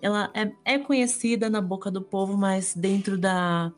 ela 0.02 0.30
é, 0.34 0.52
é 0.76 0.80
conhecida 0.80 1.50
na 1.50 1.60
boca 1.60 1.90
do 1.90 2.02
povo, 2.02 2.38
mas 2.38 2.76
dentro 2.76 3.18
da, 3.18 3.72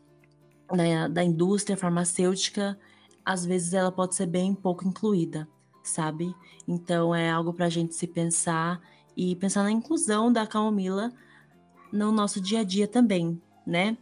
da, 0.70 1.08
da 1.08 1.24
indústria 1.24 1.78
farmacêutica 1.78 2.78
às 3.24 3.46
vezes 3.46 3.74
ela 3.74 3.92
pode 3.92 4.16
ser 4.16 4.26
bem 4.26 4.56
pouco 4.56 4.88
incluída, 4.88 5.48
sabe? 5.84 6.36
Então 6.68 7.14
é 7.14 7.30
algo 7.30 7.54
para 7.54 7.68
a 7.68 7.70
gente 7.70 7.94
se 7.94 8.08
pensar 8.08 8.82
e 9.16 9.36
pensar 9.36 9.64
na 9.64 9.72
inclusão 9.72 10.34
da 10.34 10.48
camomila 10.48 11.14
no 11.92 12.12
nosso 12.12 12.42
dia 12.42 12.62
a 12.62 12.64
dia 12.64 12.88
também, 12.88 13.40
né? 13.66 13.98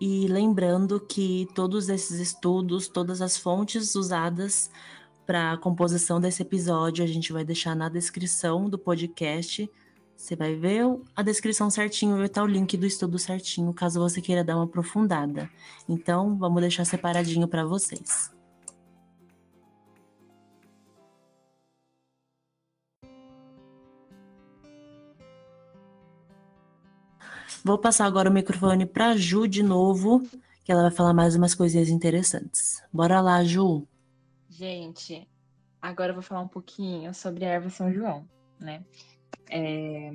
E 0.00 0.26
lembrando 0.26 0.98
que 0.98 1.46
todos 1.54 1.88
esses 1.88 2.18
estudos, 2.18 2.88
todas 2.88 3.22
as 3.22 3.36
fontes 3.36 3.94
usadas 3.94 4.70
para 5.26 5.52
a 5.52 5.56
composição 5.56 6.20
desse 6.20 6.42
episódio, 6.42 7.02
a 7.02 7.06
gente 7.06 7.32
vai 7.32 7.44
deixar 7.44 7.74
na 7.74 7.88
descrição 7.88 8.68
do 8.68 8.78
podcast. 8.78 9.70
Você 10.16 10.36
vai 10.36 10.54
ver 10.54 10.84
a 11.16 11.22
descrição 11.22 11.70
certinho, 11.70 12.16
vai 12.16 12.26
estar 12.26 12.42
o 12.42 12.46
link 12.46 12.76
do 12.76 12.86
estudo 12.86 13.18
certinho, 13.18 13.72
caso 13.72 14.00
você 14.00 14.20
queira 14.20 14.44
dar 14.44 14.56
uma 14.56 14.64
aprofundada. 14.64 15.50
Então, 15.88 16.36
vamos 16.36 16.60
deixar 16.60 16.84
separadinho 16.84 17.48
para 17.48 17.64
vocês. 17.64 18.32
Vou 27.64 27.78
passar 27.78 28.04
agora 28.04 28.28
o 28.28 28.32
microfone 28.32 28.84
para 28.84 29.16
Ju 29.16 29.48
de 29.48 29.62
novo, 29.62 30.22
que 30.64 30.70
ela 30.70 30.82
vai 30.82 30.90
falar 30.90 31.14
mais 31.14 31.34
umas 31.34 31.54
coisinhas 31.54 31.88
interessantes. 31.88 32.82
Bora 32.92 33.22
lá, 33.22 33.42
Ju. 33.42 33.86
Gente, 34.56 35.28
agora 35.82 36.10
eu 36.10 36.14
vou 36.14 36.22
falar 36.22 36.40
um 36.40 36.48
pouquinho 36.48 37.12
sobre 37.12 37.44
a 37.44 37.48
erva 37.48 37.68
São 37.70 37.92
João, 37.92 38.24
né? 38.60 38.84
É, 39.50 40.12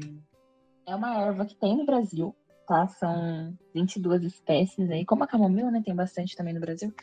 é 0.88 0.96
uma 0.96 1.22
erva 1.22 1.46
que 1.46 1.58
tem 1.58 1.76
no 1.76 1.86
Brasil, 1.86 2.34
tá? 2.66 2.88
São 2.88 3.54
22 3.74 4.24
espécies 4.24 4.90
aí, 4.90 5.04
como 5.04 5.26
a 5.26 5.28
camomila, 5.28 5.70
né? 5.70 5.82
Tem 5.84 5.94
bastante 5.94 6.38
também 6.38 6.54
no 6.54 6.62
Brasil. 6.62 6.94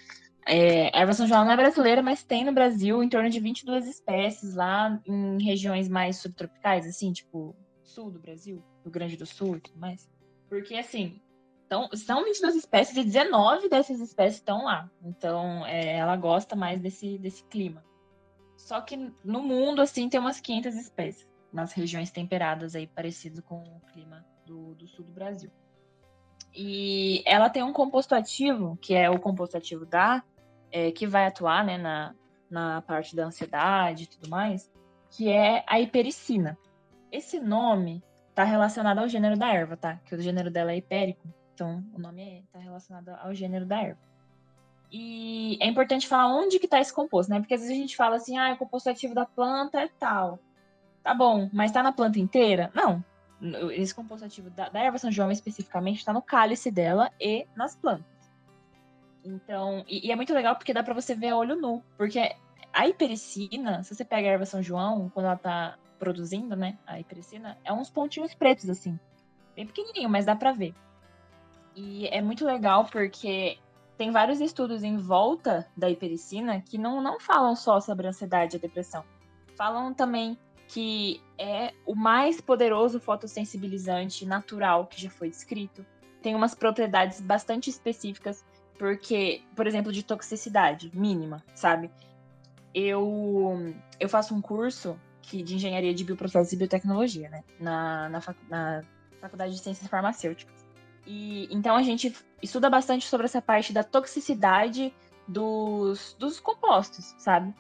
É, 0.47 0.89
a 0.97 1.01
erva 1.01 1.13
São 1.13 1.27
João 1.27 1.45
não 1.45 1.53
é 1.53 1.57
brasileira, 1.57 2.03
mas 2.03 2.25
tem 2.25 2.43
no 2.43 2.55
Brasil 2.55 3.03
em 3.03 3.09
torno 3.11 3.29
de 3.29 3.39
22 3.39 3.87
espécies 3.87 4.55
lá 4.55 4.99
em 5.05 5.43
regiões 5.43 5.91
mais 5.91 6.17
subtropicais, 6.17 6.87
assim, 6.87 7.13
tipo 7.13 7.55
sul 7.83 8.11
do 8.11 8.19
Brasil, 8.19 8.65
Rio 8.83 8.91
Grande 8.91 9.15
do 9.15 9.27
Sul 9.27 9.59
e 9.59 9.61
tudo 9.61 9.79
mais. 9.79 10.09
Porque, 10.49 10.75
assim, 10.75 11.21
então, 11.67 11.89
são 11.95 12.25
22 12.25 12.55
espécies 12.55 12.97
e 12.97 13.03
19 13.05 13.69
dessas 13.69 13.99
espécies 13.99 14.37
estão 14.37 14.65
lá. 14.65 14.89
Então, 15.03 15.67
é, 15.67 15.97
ela 15.97 16.17
gosta 16.17 16.55
mais 16.55 16.81
desse, 16.81 17.19
desse 17.19 17.43
clima. 17.45 17.85
Só 18.57 18.81
que 18.81 19.13
no 19.25 19.43
mundo, 19.43 19.83
assim, 19.83 20.09
tem 20.09 20.21
umas 20.21 20.41
500 20.41 20.77
espécies. 20.77 21.29
Nas 21.53 21.73
regiões 21.73 22.11
temperadas 22.11 22.77
aí, 22.77 22.87
parecido 22.87 23.43
com 23.43 23.57
o 23.57 23.81
clima 23.93 24.25
do, 24.47 24.75
do 24.77 24.87
sul 24.87 25.05
do 25.05 25.13
Brasil. 25.13 25.51
E 26.55 27.23
ela 27.27 27.51
tem 27.51 27.63
um 27.63 27.73
composto 27.73 28.15
ativo, 28.15 28.79
que 28.81 28.95
é 28.95 29.11
o 29.11 29.19
composto 29.19 29.57
ativo 29.57 29.85
da, 29.85 30.23
é, 30.71 30.93
que 30.93 31.07
vai 31.07 31.27
atuar, 31.27 31.65
né, 31.65 31.77
na, 31.77 32.15
na 32.49 32.81
parte 32.83 33.17
da 33.17 33.27
ansiedade 33.27 34.05
e 34.05 34.07
tudo 34.07 34.31
mais, 34.31 34.71
que 35.11 35.29
é 35.31 35.65
a 35.67 35.81
hipericina. 35.81 36.57
Esse 37.11 37.41
nome 37.41 38.03
tá 38.35 38.45
relacionado 38.45 38.99
ao 38.99 39.09
gênero 39.09 39.37
da 39.37 39.53
erva, 39.53 39.77
tá? 39.77 39.97
Que 40.05 40.15
o 40.15 40.21
gênero 40.21 40.51
dela 40.51 40.73
é 40.73 40.77
hipérico, 40.77 41.27
então 41.57 41.83
o 41.95 41.99
nome 41.99 42.23
é, 42.23 42.43
tá 42.53 42.59
relacionado 42.59 43.09
ao 43.09 43.35
gênero 43.35 43.65
da 43.65 43.81
erva. 43.81 43.99
E 44.93 45.59
é 45.61 45.67
importante 45.67 46.07
falar 46.07 46.29
onde 46.29 46.59
que 46.59 46.69
tá 46.69 46.79
esse 46.81 46.93
composto, 46.93 47.31
né? 47.31 47.41
Porque 47.41 47.55
às 47.55 47.61
vezes 47.61 47.75
a 47.75 47.81
gente 47.81 47.97
fala 47.97 48.17
assim, 48.17 48.37
ah, 48.37 48.53
o 48.53 48.59
composto 48.59 48.91
ativo 48.91 49.15
da 49.15 49.25
planta 49.25 49.81
é 49.81 49.89
tal. 49.99 50.39
Tá 51.03 51.15
bom, 51.15 51.49
mas 51.53 51.73
tá 51.73 51.83
na 51.83 51.93
planta 51.93 52.21
inteira? 52.21 52.71
Não. 52.75 53.03
Esse 53.73 53.95
composto 53.95 54.25
ativo 54.25 54.51
da, 54.51 54.69
da 54.69 54.81
erva 54.81 54.99
São 54.99 55.11
João 55.11 55.31
especificamente 55.31 55.99
está 55.99 56.13
no 56.13 56.23
cálice 56.23 56.71
dela 56.71 57.11
e 57.21 57.47
nas 57.57 57.75
plantas. 57.75 58.07
Então, 59.25 59.85
e, 59.89 60.07
e, 60.07 60.13
é 60.13 60.17
muito 60.17 60.33
legal 60.33 60.55
porque 60.55 60.73
dá 60.73 60.83
para 60.83 60.95
você 60.95 61.15
ver 61.15 61.31
a 61.31 61.37
olho 61.37 61.57
nu. 61.57 61.83
Porque 61.97 62.35
a 62.73 62.87
hipericina, 62.87 63.83
se 63.83 63.95
você 63.95 64.05
pega 64.05 64.29
a 64.29 64.33
erva 64.33 64.47
São 64.47 64.63
João, 64.63 65.11
quando 65.11 65.27
ela 65.27 65.37
tá 65.37 65.77
produzindo, 65.99 66.55
né, 66.55 66.79
a 66.87 67.01
hipericina, 67.01 67.59
é 67.65 67.73
uns 67.73 67.91
pontinhos 67.91 68.35
pretos, 68.35 68.71
assim. 68.71 68.99
Bem 69.57 69.67
pequenininho, 69.67 70.09
mas 70.09 70.27
dá 70.27 70.37
pra 70.37 70.53
ver. 70.53 70.75
E 71.77 72.09
é 72.09 72.21
muito 72.23 72.45
legal 72.45 72.87
porque 72.87 73.59
tem 73.97 74.11
vários 74.11 74.41
estudos 74.41 74.83
em 74.83 74.97
volta 74.97 75.67
da 75.77 75.89
hipericina 75.89 76.61
que 76.61 76.79
não, 76.79 77.01
não 77.03 77.21
falam 77.21 77.55
só 77.55 77.81
sobre 77.81 78.09
ansiedade 78.09 78.57
e 78.57 78.59
depressão. 78.59 79.05
Falam 79.57 79.95
também 79.95 80.37
que 80.69 81.23
é 81.39 81.73
o 81.87 81.95
mais 81.95 82.41
poderoso 82.41 82.99
fotossensibilizante 82.99 84.27
natural 84.27 84.87
que 84.87 85.01
já 85.01 85.11
foi 85.11 85.31
descrito. 85.31 85.87
Tem 86.23 86.35
umas 86.35 86.55
propriedades 86.55 87.21
bastante 87.21 87.71
específicas, 87.71 88.45
porque, 88.77 89.43
por 89.55 89.67
exemplo, 89.67 89.93
de 89.93 90.03
toxicidade 90.03 90.91
mínima, 90.93 91.45
sabe? 91.55 91.91
eu, 92.77 93.75
eu 93.99 94.07
faço 94.07 94.35
um 94.35 94.43
curso 94.43 95.01
que, 95.23 95.43
de 95.43 95.55
engenharia 95.55 95.95
de 95.95 96.05
bioprocessos 96.05 96.53
e 96.53 96.57
biotecnologia, 96.57 97.31
né? 97.31 97.43
Na, 97.59 98.11
na, 98.11 98.21
na 98.51 98.83
Faculdade 99.19 99.55
de 99.55 99.61
Ciências 99.61 99.89
Farmacêuticas. 99.89 100.66
E 101.07 101.49
então 101.51 101.77
a 101.77 101.83
gente 101.83 102.15
estuda 102.43 102.69
bastante 102.69 103.07
sobre 103.07 103.27
essa 103.27 103.41
parte 103.41 103.73
da 103.73 103.85
toxicidade 103.85 104.93
dos, 105.27 106.15
dos 106.19 106.41
compostos, 106.41 107.15
sabe? 107.19 107.55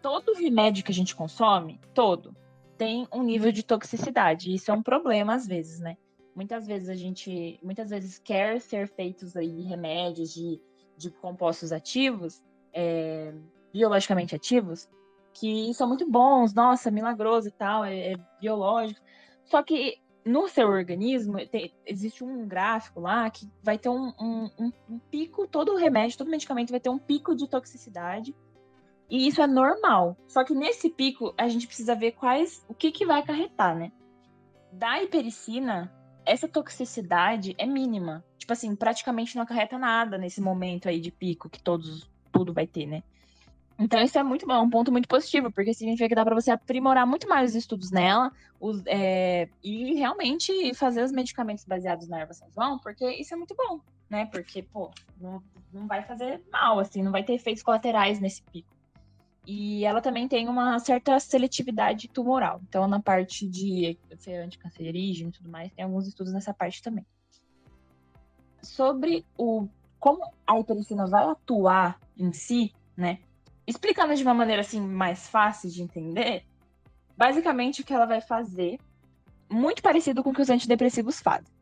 Todo 0.00 0.34
remédio 0.34 0.84
que 0.84 0.92
a 0.92 0.94
gente 0.94 1.14
consome, 1.14 1.80
todo, 1.92 2.34
tem 2.78 3.08
um 3.12 3.22
nível 3.22 3.50
de 3.50 3.62
toxicidade. 3.62 4.54
Isso 4.54 4.70
é 4.70 4.74
um 4.74 4.82
problema 4.82 5.34
às 5.34 5.46
vezes, 5.46 5.80
né? 5.80 5.96
Muitas 6.34 6.66
vezes 6.66 6.88
a 6.88 6.94
gente, 6.94 7.58
muitas 7.62 7.90
vezes 7.90 8.18
quer 8.18 8.60
ser 8.60 8.88
feitos 8.88 9.36
aí 9.36 9.62
remédios 9.62 10.32
de, 10.32 10.60
de 10.96 11.10
compostos 11.10 11.72
ativos, 11.72 12.42
é, 12.72 13.32
biologicamente 13.72 14.34
ativos, 14.34 14.88
que 15.32 15.72
são 15.74 15.88
muito 15.88 16.08
bons, 16.08 16.52
nossa, 16.54 16.90
milagroso 16.90 17.48
e 17.48 17.52
tal, 17.52 17.84
é, 17.84 18.12
é 18.12 18.16
biológico. 18.40 19.00
Só 19.44 19.62
que 19.62 19.98
no 20.26 20.48
seu 20.48 20.66
organismo 20.66 21.38
tem, 21.46 21.72
existe 21.86 22.24
um 22.24 22.48
gráfico 22.48 22.98
lá 22.98 23.30
que 23.30 23.48
vai 23.62 23.78
ter 23.78 23.88
um, 23.88 24.12
um, 24.20 24.72
um, 24.90 24.98
pico, 24.98 25.46
todo 25.46 25.76
remédio, 25.76 26.18
todo 26.18 26.28
medicamento 26.28 26.72
vai 26.72 26.80
ter 26.80 26.90
um 26.90 26.98
pico 26.98 27.34
de 27.34 27.48
toxicidade. 27.48 28.34
E 29.08 29.28
isso 29.28 29.40
é 29.40 29.46
normal. 29.46 30.16
Só 30.26 30.42
que 30.42 30.52
nesse 30.52 30.90
pico 30.90 31.32
a 31.38 31.46
gente 31.46 31.68
precisa 31.68 31.94
ver 31.94 32.12
quais, 32.12 32.64
o 32.68 32.74
que, 32.74 32.90
que 32.90 33.06
vai 33.06 33.20
acarretar, 33.20 33.76
né? 33.76 33.92
Da 34.72 35.00
hipericina, 35.00 35.94
essa 36.24 36.48
toxicidade 36.48 37.54
é 37.56 37.64
mínima. 37.64 38.24
Tipo 38.36 38.52
assim, 38.52 38.74
praticamente 38.74 39.36
não 39.36 39.44
acarreta 39.44 39.78
nada 39.78 40.18
nesse 40.18 40.40
momento 40.40 40.88
aí 40.88 41.00
de 41.00 41.12
pico 41.12 41.48
que 41.48 41.62
todos 41.62 42.10
tudo 42.32 42.52
vai 42.52 42.66
ter, 42.66 42.84
né? 42.84 43.04
Então, 43.78 44.00
isso 44.00 44.18
é 44.18 44.22
muito 44.22 44.46
bom, 44.46 44.54
é 44.54 44.60
um 44.60 44.70
ponto 44.70 44.90
muito 44.90 45.06
positivo, 45.06 45.52
porque 45.52 45.74
significa 45.74 46.08
que 46.08 46.14
dá 46.14 46.24
para 46.24 46.34
você 46.34 46.50
aprimorar 46.50 47.06
muito 47.06 47.28
mais 47.28 47.50
os 47.50 47.56
estudos 47.56 47.90
nela 47.90 48.32
os, 48.58 48.82
é, 48.86 49.48
e 49.62 49.94
realmente 49.94 50.74
fazer 50.74 51.02
os 51.02 51.12
medicamentos 51.12 51.64
baseados 51.64 52.08
na 52.08 52.20
erva 52.20 52.32
São 52.32 52.50
João, 52.50 52.78
porque 52.78 53.06
isso 53.10 53.34
é 53.34 53.36
muito 53.36 53.54
bom, 53.54 53.80
né? 54.08 54.26
Porque, 54.26 54.62
pô, 54.62 54.90
não, 55.20 55.42
não 55.72 55.86
vai 55.86 56.02
fazer 56.02 56.42
mal, 56.50 56.78
assim, 56.78 57.02
não 57.02 57.12
vai 57.12 57.22
ter 57.22 57.34
efeitos 57.34 57.62
colaterais 57.62 58.18
nesse 58.18 58.42
pico. 58.44 58.74
E 59.46 59.84
ela 59.84 60.00
também 60.00 60.26
tem 60.26 60.48
uma 60.48 60.78
certa 60.80 61.20
seletividade 61.20 62.08
tumoral. 62.08 62.60
Então, 62.68 62.88
na 62.88 62.98
parte 62.98 63.46
de 63.46 63.96
ser 64.16 64.38
anticancerígeno 64.38 65.28
e 65.28 65.32
tudo 65.32 65.48
mais, 65.48 65.70
tem 65.72 65.84
alguns 65.84 66.08
estudos 66.08 66.32
nessa 66.32 66.52
parte 66.52 66.82
também. 66.82 67.06
Sobre 68.60 69.24
o 69.36 69.68
como 70.00 70.32
a 70.46 70.58
hipericina 70.58 71.06
vai 71.06 71.24
atuar 71.24 71.98
em 72.16 72.32
si, 72.32 72.72
né? 72.96 73.20
Explicando 73.66 74.14
de 74.14 74.22
uma 74.22 74.34
maneira 74.34 74.62
assim 74.62 74.80
mais 74.80 75.28
fácil 75.28 75.70
de 75.70 75.82
entender, 75.82 76.44
basicamente 77.16 77.80
o 77.80 77.84
que 77.84 77.92
ela 77.92 78.06
vai 78.06 78.20
fazer, 78.20 78.78
muito 79.50 79.82
parecido 79.82 80.22
com 80.22 80.30
o 80.30 80.34
que 80.34 80.42
os 80.42 80.50
antidepressivos 80.50 81.20
fazem, 81.20 81.52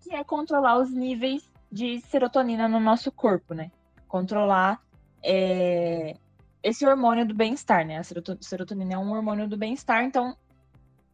que 0.00 0.14
é 0.14 0.22
controlar 0.22 0.78
os 0.78 0.90
níveis 0.90 1.50
de 1.70 2.00
serotonina 2.02 2.68
no 2.68 2.80
nosso 2.80 3.12
corpo, 3.12 3.54
né? 3.54 3.70
Controlar 4.06 4.80
é, 5.22 6.16
esse 6.62 6.86
hormônio 6.86 7.26
do 7.26 7.34
bem-estar, 7.34 7.86
né? 7.86 7.98
A 7.98 8.02
serotonina 8.40 8.94
é 8.94 8.98
um 8.98 9.12
hormônio 9.12 9.48
do 9.48 9.56
bem-estar, 9.56 10.04
então 10.04 10.36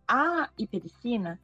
a 0.06 0.48
hipericina, 0.58 1.40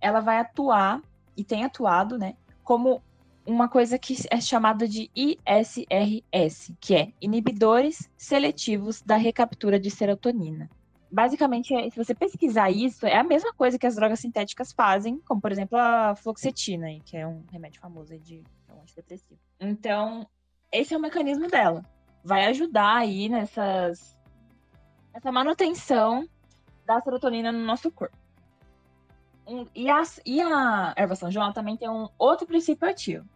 ela 0.00 0.20
vai 0.20 0.38
atuar 0.38 1.02
e 1.36 1.44
tem 1.44 1.64
atuado, 1.64 2.18
né, 2.18 2.34
como 2.64 3.02
uma 3.48 3.68
coisa 3.68 3.98
que 3.98 4.14
é 4.30 4.40
chamada 4.40 4.86
de 4.86 5.10
ISRS, 5.16 6.76
que 6.78 6.94
é 6.94 7.12
inibidores 7.20 8.10
seletivos 8.16 9.00
da 9.00 9.16
recaptura 9.16 9.80
de 9.80 9.90
serotonina. 9.90 10.68
Basicamente, 11.10 11.74
é, 11.74 11.88
se 11.88 11.96
você 11.96 12.14
pesquisar 12.14 12.70
isso, 12.70 13.06
é 13.06 13.16
a 13.16 13.24
mesma 13.24 13.52
coisa 13.54 13.78
que 13.78 13.86
as 13.86 13.94
drogas 13.94 14.20
sintéticas 14.20 14.72
fazem, 14.72 15.18
como 15.26 15.40
por 15.40 15.50
exemplo 15.50 15.78
a 15.78 16.14
fluoxetina, 16.14 16.88
que 17.02 17.16
é 17.16 17.26
um 17.26 17.42
remédio 17.50 17.80
famoso 17.80 18.18
de 18.18 18.44
é 18.68 18.74
um 18.74 18.82
antidepressivo. 18.82 19.40
Então, 19.58 20.26
esse 20.70 20.92
é 20.92 20.96
o 20.98 21.00
mecanismo 21.00 21.48
dela. 21.48 21.82
Vai 22.22 22.44
ajudar 22.46 22.96
aí 22.96 23.30
nessas 23.30 24.18
essa 25.14 25.32
manutenção 25.32 26.28
da 26.84 27.00
serotonina 27.00 27.50
no 27.50 27.64
nosso 27.64 27.90
corpo. 27.90 28.16
e, 29.74 29.88
a, 29.88 30.02
e 30.26 30.40
a 30.42 30.92
erva 30.94 31.16
São 31.16 31.30
João 31.30 31.52
também 31.52 31.78
tem 31.78 31.88
um 31.88 32.08
outro 32.18 32.46
princípio 32.46 32.86
ativo, 32.86 33.26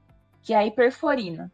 que 0.42 0.52
é 0.52 0.56
a 0.56 0.66
hiperforina. 0.66 1.50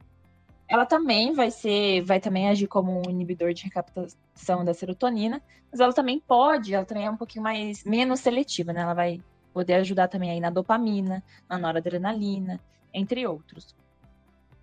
Ela 0.66 0.84
também 0.84 1.32
vai 1.32 1.50
ser, 1.50 2.02
vai 2.02 2.20
também 2.20 2.48
agir 2.48 2.66
como 2.66 3.00
um 3.06 3.10
inibidor 3.10 3.52
de 3.54 3.64
recaptação 3.64 4.64
da 4.64 4.74
serotonina, 4.74 5.42
mas 5.70 5.80
ela 5.80 5.92
também 5.92 6.20
pode, 6.20 6.74
ela 6.74 6.84
também 6.84 7.06
é 7.06 7.10
um 7.10 7.16
pouquinho 7.16 7.42
mais 7.42 7.84
menos 7.84 8.20
seletiva, 8.20 8.72
né? 8.72 8.82
Ela 8.82 8.94
vai 8.94 9.20
poder 9.52 9.74
ajudar 9.74 10.08
também 10.08 10.30
aí 10.30 10.40
na 10.40 10.50
dopamina, 10.50 11.22
na 11.48 11.58
noradrenalina, 11.58 12.60
entre 12.92 13.26
outros. 13.26 13.74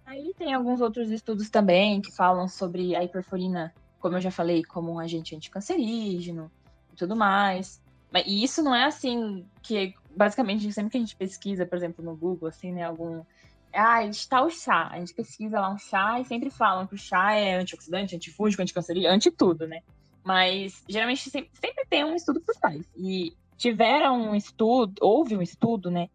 Aí 0.06 0.34
tem 0.38 0.54
alguns 0.54 0.82
outros 0.82 1.10
estudos 1.10 1.50
também 1.50 2.02
que 2.02 2.12
falam 2.12 2.48
sobre 2.48 2.96
a 2.96 3.04
hiperforina, 3.04 3.74
como 4.00 4.18
eu 4.18 4.22
já 4.22 4.30
falei, 4.30 4.64
como 4.64 4.94
um 4.94 5.00
agente 5.00 5.36
anticancerígeno 5.36 6.52
e 6.94 6.96
tudo 6.96 7.16
mais. 7.16 7.82
E 8.26 8.44
isso 8.44 8.62
não 8.62 8.74
é 8.74 8.86
assim 8.86 9.46
que 9.64 9.94
basicamente 10.16 10.72
sempre 10.72 10.92
que 10.92 10.98
a 10.98 11.02
gente 11.02 11.16
pesquisa, 11.16 11.66
por 11.66 11.76
exemplo, 11.76 12.06
no 12.06 12.16
Google, 12.16 12.48
assim, 12.48 12.72
né, 12.72 12.84
algum 12.84 13.24
ah, 13.76 14.06
está 14.06 14.42
o 14.42 14.50
chá. 14.50 14.90
A 14.92 15.00
gente 15.00 15.14
pesquisa 15.14 15.60
lá 15.60 15.72
um 15.72 15.78
chá 15.78 16.20
e 16.20 16.26
sempre 16.26 16.50
falam 16.50 16.88
que 16.88 16.96
o 16.96 16.98
chá 16.98 17.34
é 17.34 17.56
antioxidante, 17.56 18.16
antifúngico, 18.16 18.62
anticancerígeno, 18.62 19.14
anti 19.14 19.30
tudo, 19.32 19.68
né? 19.68 19.82
Mas 20.24 20.84
geralmente 20.88 21.30
sempre, 21.30 21.52
sempre 21.54 21.86
tem 21.90 22.04
um 22.04 22.16
estudo 22.16 22.42
por 22.42 22.56
trás. 22.56 22.86
E 22.96 23.36
tiveram 23.58 24.30
um 24.30 24.36
estudo, 24.36 24.94
houve 25.02 25.38
um 25.38 25.42
estudo, 25.42 25.90
né, 25.90 26.10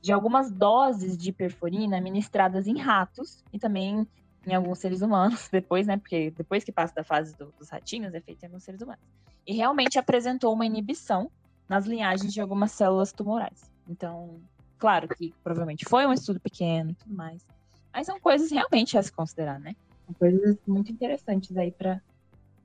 de 0.00 0.12
algumas 0.12 0.50
doses 0.50 1.16
de 1.16 1.32
perforina 1.32 2.00
ministradas 2.00 2.66
em 2.66 2.78
ratos 2.78 3.42
e 3.52 3.58
também 3.58 4.06
em 4.46 4.54
alguns 4.54 4.78
seres 4.78 5.02
humanos 5.02 5.48
depois, 5.50 5.86
né, 5.86 5.96
porque 5.96 6.30
depois 6.30 6.64
que 6.64 6.72
passa 6.72 6.94
da 6.94 7.04
fase 7.04 7.36
do, 7.36 7.52
dos 7.58 7.68
ratinhos 7.68 8.14
é 8.14 8.20
feito 8.20 8.42
em 8.42 8.46
alguns 8.46 8.62
seres 8.62 8.80
humanos. 8.80 9.02
E 9.46 9.54
realmente 9.54 9.98
apresentou 9.98 10.52
uma 10.52 10.66
inibição 10.66 11.30
nas 11.68 11.86
linhagens 11.86 12.32
de 12.32 12.40
algumas 12.40 12.72
células 12.72 13.12
tumorais. 13.12 13.70
Então, 13.88 14.40
Claro 14.78 15.08
que 15.08 15.34
provavelmente 15.42 15.84
foi 15.88 16.06
um 16.06 16.12
estudo 16.12 16.40
pequeno 16.40 16.90
e 16.90 16.94
tudo 16.94 17.14
mais. 17.14 17.46
Mas 17.92 18.06
são 18.06 18.20
coisas 18.20 18.50
realmente 18.50 18.98
a 18.98 19.02
se 19.02 19.10
considerar, 19.10 19.58
né? 19.58 19.74
São 20.04 20.14
coisas 20.14 20.56
muito 20.66 20.92
interessantes 20.92 21.56
aí 21.56 21.72
para 21.72 22.00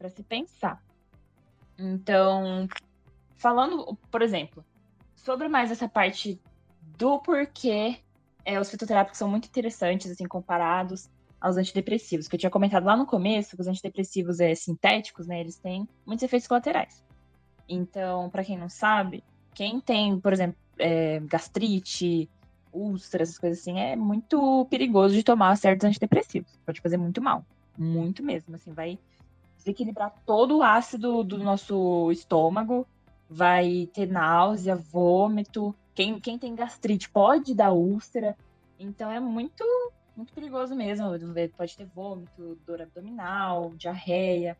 se 0.09 0.23
pensar. 0.23 0.83
Então, 1.77 2.67
falando, 3.37 3.97
por 4.11 4.21
exemplo, 4.21 4.63
sobre 5.15 5.47
mais 5.47 5.71
essa 5.71 5.87
parte 5.87 6.39
do 6.97 7.19
porquê 7.19 7.99
é, 8.43 8.59
os 8.59 8.69
fitoterápicos 8.69 9.17
são 9.17 9.29
muito 9.29 9.47
interessantes, 9.47 10.11
assim, 10.11 10.25
comparados 10.25 11.09
aos 11.39 11.57
antidepressivos, 11.57 12.27
que 12.27 12.35
eu 12.35 12.39
tinha 12.39 12.49
comentado 12.49 12.85
lá 12.85 12.95
no 12.95 13.05
começo, 13.05 13.55
que 13.55 13.61
os 13.61 13.67
antidepressivos 13.67 14.39
é, 14.39 14.53
sintéticos, 14.53 15.27
né, 15.27 15.39
eles 15.39 15.57
têm 15.57 15.87
muitos 16.05 16.23
efeitos 16.23 16.47
colaterais. 16.47 17.03
Então, 17.67 18.29
para 18.29 18.43
quem 18.43 18.57
não 18.57 18.69
sabe, 18.69 19.23
quem 19.55 19.79
tem, 19.79 20.19
por 20.19 20.33
exemplo, 20.33 20.57
é, 20.81 21.19
gastrite, 21.21 22.29
úlceras, 22.73 23.29
essas 23.29 23.39
coisas 23.39 23.59
assim, 23.59 23.79
é 23.79 23.95
muito 23.95 24.65
perigoso 24.69 25.13
de 25.13 25.23
tomar 25.23 25.55
certos 25.57 25.85
antidepressivos. 25.85 26.59
Pode 26.65 26.81
fazer 26.81 26.97
muito 26.97 27.21
mal. 27.21 27.45
Muito 27.77 28.23
mesmo. 28.23 28.55
Assim, 28.55 28.73
vai 28.73 28.97
desequilibrar 29.57 30.13
todo 30.25 30.57
o 30.57 30.63
ácido 30.63 31.23
do 31.23 31.37
nosso 31.37 32.11
estômago, 32.11 32.87
vai 33.29 33.87
ter 33.93 34.07
náusea, 34.07 34.75
vômito. 34.75 35.75
Quem, 35.93 36.19
quem 36.19 36.37
tem 36.37 36.55
gastrite 36.55 37.09
pode 37.09 37.53
dar 37.53 37.71
úlcera. 37.71 38.35
Então 38.79 39.11
é 39.11 39.19
muito, 39.19 39.63
muito 40.15 40.33
perigoso 40.33 40.75
mesmo. 40.75 41.07
Pode 41.55 41.77
ter 41.77 41.85
vômito, 41.85 42.57
dor 42.65 42.81
abdominal, 42.81 43.71
diarreia. 43.75 44.57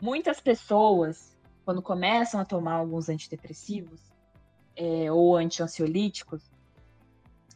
Muitas 0.00 0.40
pessoas, 0.40 1.36
quando 1.64 1.80
começam 1.80 2.40
a 2.40 2.44
tomar 2.44 2.74
alguns 2.74 3.08
antidepressivos, 3.08 4.13
é, 4.76 5.10
ou 5.10 5.36
anti-ansiolíticos, 5.36 6.50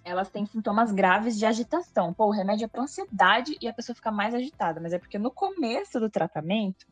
elas 0.04 0.30
têm 0.30 0.46
sintomas 0.46 0.92
graves 0.92 1.38
de 1.38 1.44
agitação. 1.44 2.14
Pô, 2.14 2.26
o 2.26 2.30
remédio 2.30 2.64
é 2.64 2.68
para 2.68 2.82
ansiedade 2.82 3.56
e 3.60 3.68
a 3.68 3.72
pessoa 3.72 3.94
fica 3.94 4.10
mais 4.10 4.34
agitada, 4.34 4.80
mas 4.80 4.92
é 4.92 4.98
porque 4.98 5.18
no 5.18 5.30
começo 5.30 6.00
do 6.00 6.08
tratamento 6.08 6.86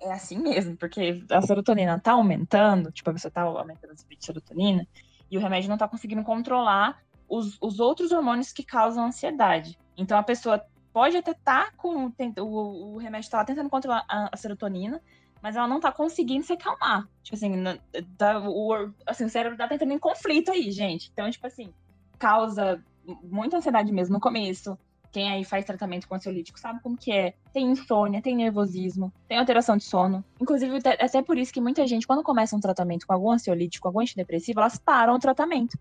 é 0.00 0.12
assim 0.12 0.38
mesmo, 0.38 0.76
porque 0.76 1.24
a 1.30 1.40
serotonina 1.40 1.98
tá 1.98 2.12
aumentando, 2.12 2.92
tipo, 2.92 3.08
a 3.08 3.12
pessoa 3.14 3.30
tá 3.30 3.42
aumentando 3.42 3.94
níveis 3.94 4.18
de 4.18 4.26
serotonina, 4.26 4.86
e 5.30 5.38
o 5.38 5.40
remédio 5.40 5.70
não 5.70 5.78
tá 5.78 5.88
conseguindo 5.88 6.22
controlar 6.22 7.02
os, 7.28 7.56
os 7.60 7.80
outros 7.80 8.12
hormônios 8.12 8.52
que 8.52 8.62
causam 8.62 9.06
ansiedade. 9.06 9.78
Então 9.96 10.18
a 10.18 10.22
pessoa 10.22 10.62
pode 10.92 11.16
até 11.16 11.32
estar 11.32 11.66
tá 11.66 11.72
com. 11.76 12.12
O, 12.38 12.94
o 12.94 12.98
remédio 12.98 13.30
tá 13.30 13.44
tentando 13.44 13.68
controlar 13.68 14.04
a, 14.08 14.28
a 14.32 14.36
serotonina, 14.36 15.00
mas 15.46 15.54
ela 15.54 15.68
não 15.68 15.78
tá 15.78 15.92
conseguindo 15.92 16.44
se 16.44 16.54
acalmar. 16.54 17.08
Tipo 17.22 17.36
assim, 17.36 17.52
tá, 18.18 18.40
o, 18.40 18.90
assim, 19.06 19.26
o 19.26 19.28
cérebro 19.28 19.56
tá 19.56 19.68
tentando 19.68 19.92
em 19.92 19.98
conflito 19.98 20.50
aí, 20.50 20.72
gente. 20.72 21.08
Então, 21.12 21.30
tipo 21.30 21.46
assim, 21.46 21.72
causa 22.18 22.82
muita 23.22 23.56
ansiedade 23.56 23.92
mesmo 23.92 24.14
no 24.14 24.20
começo. 24.20 24.76
quem 25.12 25.30
aí 25.30 25.44
faz 25.44 25.64
tratamento 25.64 26.08
com 26.08 26.16
ansiolítico 26.16 26.58
sabe 26.58 26.82
como 26.82 26.96
que 26.96 27.12
é. 27.12 27.34
Tem 27.52 27.64
insônia, 27.64 28.20
tem 28.20 28.34
nervosismo, 28.34 29.12
tem 29.28 29.38
alteração 29.38 29.76
de 29.76 29.84
sono. 29.84 30.24
Inclusive, 30.40 30.78
até 30.84 31.22
por 31.22 31.38
isso 31.38 31.52
que 31.52 31.60
muita 31.60 31.86
gente, 31.86 32.08
quando 32.08 32.24
começa 32.24 32.56
um 32.56 32.60
tratamento 32.60 33.06
com 33.06 33.12
algum 33.12 33.30
ansiolítico, 33.30 33.82
com 33.82 33.88
algum 33.90 34.00
antidepressivo, 34.00 34.58
elas 34.58 34.76
param 34.76 35.14
o 35.14 35.18
tratamento. 35.20 35.78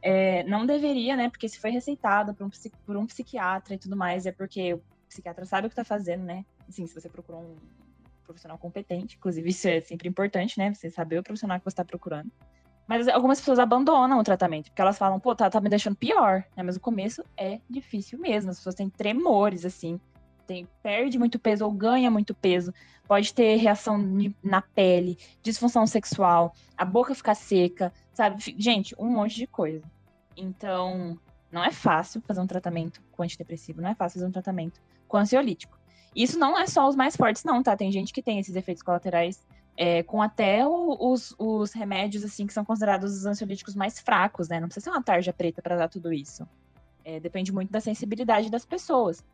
É, 0.00 0.42
não 0.44 0.64
deveria, 0.64 1.16
né? 1.16 1.28
Porque 1.28 1.50
se 1.50 1.60
foi 1.60 1.70
receitado 1.70 2.32
por 2.32 2.46
um, 2.46 2.50
por 2.86 2.96
um 2.96 3.04
psiquiatra 3.04 3.74
e 3.74 3.78
tudo 3.78 3.94
mais, 3.94 4.24
é 4.24 4.32
porque 4.32 4.72
o 4.72 4.82
psiquiatra 5.06 5.44
sabe 5.44 5.66
o 5.66 5.70
que 5.70 5.76
tá 5.76 5.84
fazendo, 5.84 6.24
né? 6.24 6.46
Assim, 6.66 6.86
se 6.86 6.94
você 6.94 7.10
procurou 7.10 7.42
um 7.42 7.81
profissional 8.22 8.58
competente, 8.58 9.16
inclusive 9.16 9.48
isso 9.50 9.68
é 9.68 9.80
sempre 9.80 10.08
importante, 10.08 10.58
né? 10.58 10.72
Você 10.72 10.90
saber 10.90 11.18
o 11.18 11.22
profissional 11.22 11.58
que 11.58 11.64
você 11.64 11.74
está 11.74 11.84
procurando. 11.84 12.30
Mas 12.86 13.08
algumas 13.08 13.38
pessoas 13.38 13.58
abandonam 13.58 14.18
o 14.18 14.24
tratamento, 14.24 14.66
porque 14.70 14.82
elas 14.82 14.98
falam, 14.98 15.20
pô, 15.20 15.34
tá, 15.34 15.48
tá 15.48 15.60
me 15.60 15.68
deixando 15.68 15.96
pior, 15.96 16.44
né? 16.56 16.62
Mas 16.62 16.76
o 16.76 16.80
começo 16.80 17.24
é 17.36 17.60
difícil 17.68 18.18
mesmo. 18.18 18.50
As 18.50 18.58
pessoas 18.58 18.74
têm 18.74 18.90
tremores, 18.90 19.64
assim, 19.64 20.00
tem, 20.46 20.68
perde 20.82 21.18
muito 21.18 21.38
peso 21.38 21.64
ou 21.64 21.70
ganha 21.70 22.10
muito 22.10 22.34
peso. 22.34 22.72
Pode 23.06 23.32
ter 23.32 23.56
reação 23.56 23.98
na 24.42 24.60
pele, 24.60 25.18
disfunção 25.42 25.86
sexual, 25.86 26.54
a 26.76 26.84
boca 26.84 27.14
ficar 27.14 27.34
seca, 27.34 27.92
sabe? 28.12 28.42
Gente, 28.58 28.94
um 28.98 29.08
monte 29.08 29.36
de 29.36 29.46
coisa. 29.46 29.82
Então, 30.36 31.18
não 31.50 31.62
é 31.62 31.70
fácil 31.70 32.22
fazer 32.22 32.40
um 32.40 32.46
tratamento 32.46 33.02
com 33.12 33.22
antidepressivo, 33.22 33.80
não 33.80 33.90
é 33.90 33.94
fácil 33.94 34.18
fazer 34.18 34.28
um 34.28 34.32
tratamento 34.32 34.80
com 35.06 35.18
ansiolítico. 35.18 35.78
Isso 36.14 36.38
não 36.38 36.58
é 36.58 36.66
só 36.66 36.88
os 36.88 36.96
mais 36.96 37.16
fortes, 37.16 37.44
não, 37.44 37.62
tá? 37.62 37.76
Tem 37.76 37.90
gente 37.90 38.12
que 38.12 38.22
tem 38.22 38.38
esses 38.38 38.54
efeitos 38.54 38.82
colaterais 38.82 39.44
é, 39.76 40.02
com 40.02 40.20
até 40.20 40.66
o, 40.66 40.96
os, 41.00 41.34
os 41.38 41.72
remédios, 41.72 42.24
assim, 42.24 42.46
que 42.46 42.52
são 42.52 42.64
considerados 42.64 43.16
os 43.16 43.26
ansiolíticos 43.26 43.74
mais 43.74 43.98
fracos, 43.98 44.48
né? 44.48 44.60
Não 44.60 44.68
precisa 44.68 44.84
ser 44.84 44.90
uma 44.90 45.02
tarja 45.02 45.32
preta 45.32 45.62
para 45.62 45.76
dar 45.76 45.88
tudo 45.88 46.12
isso. 46.12 46.46
É, 47.04 47.18
depende 47.18 47.52
muito 47.52 47.70
da 47.70 47.80
sensibilidade 47.80 48.50
das 48.50 48.64
pessoas. 48.64 49.24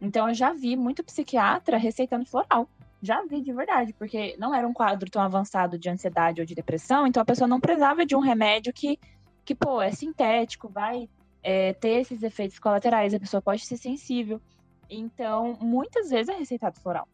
Então, 0.00 0.28
eu 0.28 0.34
já 0.34 0.52
vi 0.52 0.76
muito 0.76 1.02
psiquiatra 1.02 1.78
receitando 1.78 2.26
floral. 2.26 2.68
Já 3.02 3.22
vi 3.24 3.40
de 3.40 3.52
verdade, 3.52 3.92
porque 3.94 4.36
não 4.38 4.54
era 4.54 4.66
um 4.66 4.72
quadro 4.72 5.10
tão 5.10 5.22
avançado 5.22 5.78
de 5.78 5.88
ansiedade 5.88 6.40
ou 6.40 6.46
de 6.46 6.54
depressão, 6.54 7.06
então 7.06 7.22
a 7.22 7.26
pessoa 7.26 7.46
não 7.46 7.60
precisava 7.60 8.06
de 8.06 8.16
um 8.16 8.20
remédio 8.20 8.72
que, 8.72 8.98
que 9.44 9.54
pô, 9.54 9.80
é 9.82 9.90
sintético, 9.90 10.68
vai 10.68 11.08
é, 11.42 11.74
ter 11.74 12.00
esses 12.00 12.22
efeitos 12.22 12.58
colaterais, 12.58 13.14
a 13.14 13.20
pessoa 13.20 13.40
pode 13.40 13.64
ser 13.64 13.76
sensível. 13.76 14.40
Então, 14.88 15.56
muitas 15.60 16.10
vezes 16.10 16.28
é 16.28 16.38
receitado 16.38 16.80
floral, 16.80 17.08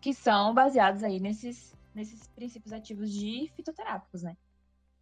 que 0.00 0.12
são 0.12 0.52
baseados 0.52 1.02
aí 1.02 1.18
nesses 1.18 1.72
nesses 1.94 2.26
princípios 2.28 2.72
ativos 2.72 3.10
de 3.10 3.50
fitoterápicos, 3.54 4.22
né? 4.22 4.36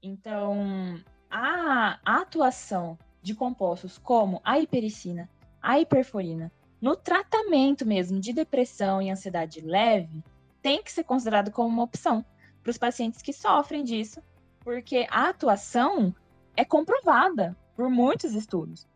Então, 0.03 1.01
a, 1.31 1.99
a 2.05 2.21
atuação 2.21 2.99
de 3.23 3.35
compostos 3.35 3.99
como 3.99 4.41
a 4.45 4.59
hipericina, 4.59 5.29
a 5.61 5.79
hiperforina, 5.79 6.51
no 6.81 6.97
tratamento 6.97 7.87
mesmo 7.87 8.19
de 8.19 8.33
depressão 8.33 9.03
e 9.03 9.11
ansiedade 9.11 9.61
leve, 9.61 10.25
tem 10.63 10.83
que 10.83 10.91
ser 10.91 11.05
considerado 11.05 11.51
como 11.51 11.69
uma 11.69 11.83
opção 11.83 12.25
para 12.63 12.71
os 12.71 12.79
pacientes 12.79 13.23
que 13.23 13.33
sofrem 13.33 13.85
disso, 13.85 14.23
porque 14.61 15.07
a 15.11 15.29
atuação 15.29 16.15
é 16.57 16.65
comprovada 16.65 17.57
por 17.75 17.91
muitos 17.91 18.35
estudos. 18.35 18.87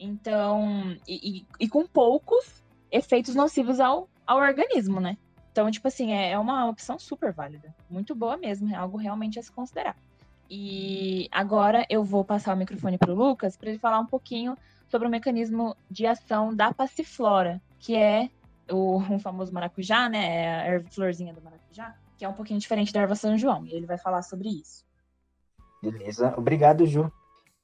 Então, 0.00 0.96
e, 1.06 1.40
e, 1.40 1.46
e 1.60 1.68
com 1.68 1.86
poucos 1.86 2.64
efeitos 2.90 3.34
nocivos 3.34 3.78
ao, 3.78 4.08
ao 4.26 4.38
organismo, 4.38 4.98
né? 4.98 5.18
Então, 5.52 5.70
tipo 5.70 5.86
assim, 5.86 6.12
é, 6.12 6.30
é 6.30 6.38
uma 6.38 6.66
opção 6.66 6.98
super 6.98 7.32
válida. 7.32 7.74
Muito 7.88 8.14
boa 8.14 8.38
mesmo, 8.38 8.70
é 8.70 8.74
algo 8.74 8.96
realmente 8.96 9.38
a 9.38 9.42
se 9.42 9.52
considerar. 9.52 9.94
E 10.48 11.28
agora 11.30 11.84
eu 11.90 12.02
vou 12.02 12.24
passar 12.24 12.54
o 12.54 12.56
microfone 12.56 12.96
para 12.96 13.12
o 13.12 13.14
Lucas 13.14 13.58
para 13.58 13.68
ele 13.68 13.78
falar 13.78 14.00
um 14.00 14.06
pouquinho 14.06 14.56
sobre 14.88 15.06
o 15.06 15.10
mecanismo 15.10 15.76
de 15.90 16.06
ação 16.06 16.54
da 16.54 16.72
passiflora, 16.72 17.60
que 17.78 17.94
é 17.94 18.30
o, 18.70 19.00
famoso 19.20 19.52
maracujá, 19.52 20.08
né? 20.08 20.44
É 20.44 20.48
a 20.48 20.64
erva 20.64 20.88
florzinha 20.88 21.34
do 21.34 21.42
maracujá, 21.42 21.94
que 22.16 22.24
é 22.24 22.28
um 22.28 22.32
pouquinho 22.32 22.58
diferente 22.58 22.92
da 22.92 23.02
erva 23.02 23.14
São 23.14 23.36
João. 23.36 23.66
E 23.66 23.74
ele 23.74 23.86
vai 23.86 23.98
falar 23.98 24.22
sobre 24.22 24.48
isso. 24.48 24.84
Beleza, 25.82 26.34
obrigado, 26.36 26.86
Ju. 26.86 27.12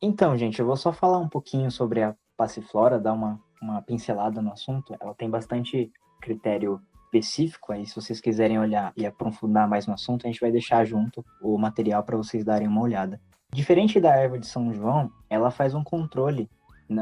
Então, 0.00 0.36
gente, 0.36 0.60
eu 0.60 0.66
vou 0.66 0.76
só 0.76 0.92
falar 0.92 1.18
um 1.18 1.28
pouquinho 1.28 1.70
sobre 1.70 2.02
a 2.02 2.14
passiflora, 2.36 2.98
dar 2.98 3.12
uma, 3.12 3.40
uma 3.60 3.82
pincelada 3.82 4.42
no 4.42 4.52
assunto. 4.52 4.94
Ela 5.00 5.14
tem 5.14 5.28
bastante 5.28 5.90
critério 6.20 6.80
específico, 7.04 7.72
aí 7.72 7.86
se 7.86 7.94
vocês 7.94 8.20
quiserem 8.20 8.58
olhar 8.58 8.92
e 8.96 9.06
aprofundar 9.06 9.68
mais 9.68 9.86
no 9.86 9.94
assunto, 9.94 10.26
a 10.26 10.30
gente 10.30 10.40
vai 10.40 10.50
deixar 10.50 10.84
junto 10.84 11.24
o 11.40 11.56
material 11.56 12.02
para 12.02 12.16
vocês 12.16 12.44
darem 12.44 12.68
uma 12.68 12.82
olhada. 12.82 13.20
Diferente 13.52 14.00
da 14.00 14.14
erva 14.14 14.38
de 14.38 14.46
São 14.46 14.72
João, 14.74 15.10
ela 15.30 15.50
faz 15.50 15.74
um 15.74 15.82
controle, 15.82 16.50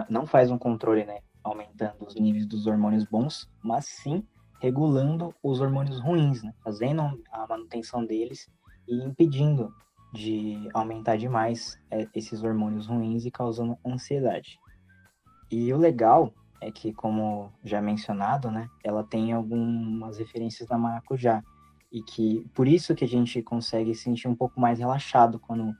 não 0.08 0.26
faz 0.26 0.50
um 0.50 0.58
controle, 0.58 1.04
né, 1.04 1.20
aumentando 1.42 2.06
os 2.06 2.14
níveis 2.14 2.46
dos 2.46 2.66
hormônios 2.66 3.04
bons, 3.04 3.50
mas 3.62 3.86
sim 3.86 4.24
regulando 4.60 5.34
os 5.42 5.60
hormônios 5.60 6.00
ruins, 6.00 6.42
né, 6.42 6.54
fazendo 6.62 7.02
a 7.30 7.46
manutenção 7.48 8.04
deles 8.04 8.48
e 8.86 9.02
impedindo 9.02 9.74
de 10.12 10.68
aumentar 10.72 11.16
demais 11.16 11.78
é, 11.90 12.06
esses 12.14 12.42
hormônios 12.42 12.86
ruins 12.86 13.24
e 13.24 13.30
causando 13.30 13.76
ansiedade. 13.84 14.58
E 15.50 15.72
o 15.72 15.76
legal 15.76 16.32
é 16.60 16.70
que, 16.70 16.92
como 16.92 17.52
já 17.62 17.80
mencionado, 17.80 18.50
né, 18.50 18.68
ela 18.82 19.04
tem 19.04 19.32
algumas 19.32 20.18
referências 20.18 20.68
da 20.68 20.78
maracujá 20.78 21.42
e 21.92 22.02
que 22.02 22.44
por 22.54 22.66
isso 22.66 22.94
que 22.94 23.04
a 23.04 23.08
gente 23.08 23.40
consegue 23.42 23.94
se 23.94 24.02
sentir 24.02 24.26
um 24.26 24.34
pouco 24.34 24.60
mais 24.60 24.78
relaxado 24.78 25.38
quando 25.38 25.72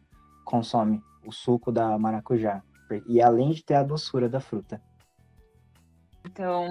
consome 0.45 1.03
o 1.27 1.33
suco 1.33 1.73
da 1.73 1.99
maracujá 1.99 2.63
e 3.07 3.21
além 3.21 3.51
de 3.51 3.65
ter 3.65 3.75
a 3.75 3.83
doçura 3.83 4.29
da 4.29 4.41
fruta. 4.41 4.81
Então, 6.27 6.69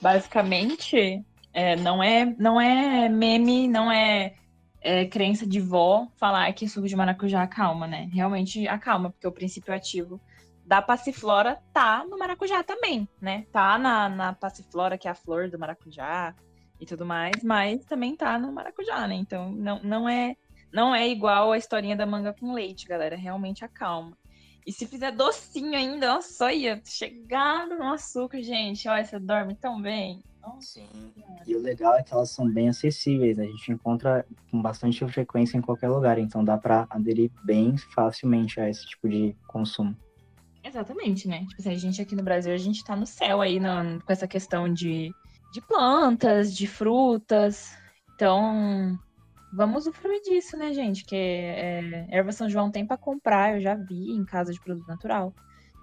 basicamente, 0.00 1.24
é, 1.52 1.76
não 1.76 2.02
é 2.02 2.26
não 2.38 2.60
é 2.60 3.08
meme, 3.08 3.66
não 3.66 3.90
é, 3.90 4.34
é, 4.80 5.06
crença 5.06 5.46
de 5.46 5.60
vó 5.60 6.06
falar 6.16 6.52
que 6.52 6.68
suco 6.68 6.86
de 6.86 6.96
maracujá 6.96 7.42
acalma, 7.42 7.86
né? 7.86 8.10
Realmente 8.12 8.68
acalma, 8.68 9.10
porque 9.10 9.26
o 9.26 9.32
princípio 9.32 9.72
ativo 9.72 10.20
da 10.66 10.82
passiflora 10.82 11.62
tá 11.72 12.04
no 12.04 12.18
maracujá 12.18 12.62
também, 12.62 13.08
né? 13.20 13.46
Tá 13.52 13.78
na, 13.78 14.08
na 14.08 14.32
passiflora, 14.32 14.98
que 14.98 15.06
é 15.06 15.10
a 15.12 15.14
flor 15.14 15.48
do 15.48 15.58
maracujá 15.58 16.34
e 16.80 16.84
tudo 16.84 17.06
mais, 17.06 17.42
mas 17.42 17.84
também 17.84 18.16
tá 18.16 18.38
no 18.38 18.52
maracujá, 18.52 19.06
né? 19.06 19.14
Então 19.14 19.52
não, 19.52 19.80
não 19.82 20.08
é 20.08 20.34
não 20.72 20.94
é 20.94 21.08
igual 21.08 21.52
a 21.52 21.58
historinha 21.58 21.96
da 21.96 22.04
manga 22.04 22.34
com 22.34 22.52
leite, 22.52 22.86
galera. 22.86 23.16
Realmente 23.16 23.64
acalma. 23.64 24.18
E 24.66 24.72
se 24.72 24.84
fizer 24.84 25.12
docinho 25.12 25.76
ainda, 25.76 26.14
nossa, 26.14 26.46
olha, 26.46 26.82
chegado 26.84 27.76
no 27.76 27.92
açúcar, 27.92 28.42
gente. 28.42 28.88
Olha, 28.88 29.04
você 29.04 29.18
dorme 29.20 29.54
tão 29.54 29.80
bem. 29.80 30.20
Sim. 30.60 30.88
E 31.46 31.54
o 31.54 31.62
legal 31.62 31.94
é 31.94 32.02
que 32.02 32.12
elas 32.12 32.30
são 32.30 32.48
bem 32.48 32.68
acessíveis. 32.68 33.38
A 33.38 33.44
gente 33.44 33.72
encontra 33.72 34.26
com 34.50 34.60
bastante 34.60 35.06
frequência 35.06 35.56
em 35.56 35.60
qualquer 35.60 35.88
lugar. 35.88 36.18
Então 36.18 36.44
dá 36.44 36.58
para 36.58 36.86
aderir 36.90 37.30
bem 37.44 37.76
facilmente 37.94 38.60
a 38.60 38.68
esse 38.68 38.84
tipo 38.86 39.08
de 39.08 39.36
consumo. 39.46 39.96
Exatamente, 40.66 41.28
né? 41.28 41.46
Tipo 41.46 41.60
assim, 41.60 41.70
a 41.70 41.78
gente 41.78 42.02
aqui 42.02 42.16
no 42.16 42.24
Brasil, 42.24 42.52
a 42.52 42.58
gente 42.58 42.82
tá 42.82 42.96
no 42.96 43.06
céu 43.06 43.40
aí 43.40 43.60
no, 43.60 44.02
com 44.02 44.12
essa 44.12 44.26
questão 44.26 44.72
de, 44.72 45.14
de 45.52 45.60
plantas, 45.60 46.52
de 46.52 46.66
frutas. 46.66 47.72
Então, 48.14 48.98
vamos 49.52 49.86
usufruir 49.86 50.20
disso, 50.22 50.56
né, 50.56 50.72
gente? 50.72 51.04
Que 51.04 51.14
é, 51.14 52.06
erva 52.10 52.32
São 52.32 52.50
João 52.50 52.68
tem 52.68 52.84
para 52.84 52.96
comprar, 52.96 53.54
eu 53.54 53.60
já 53.60 53.76
vi 53.76 54.10
em 54.10 54.24
casa 54.24 54.52
de 54.52 54.60
produto 54.60 54.88
natural. 54.88 55.32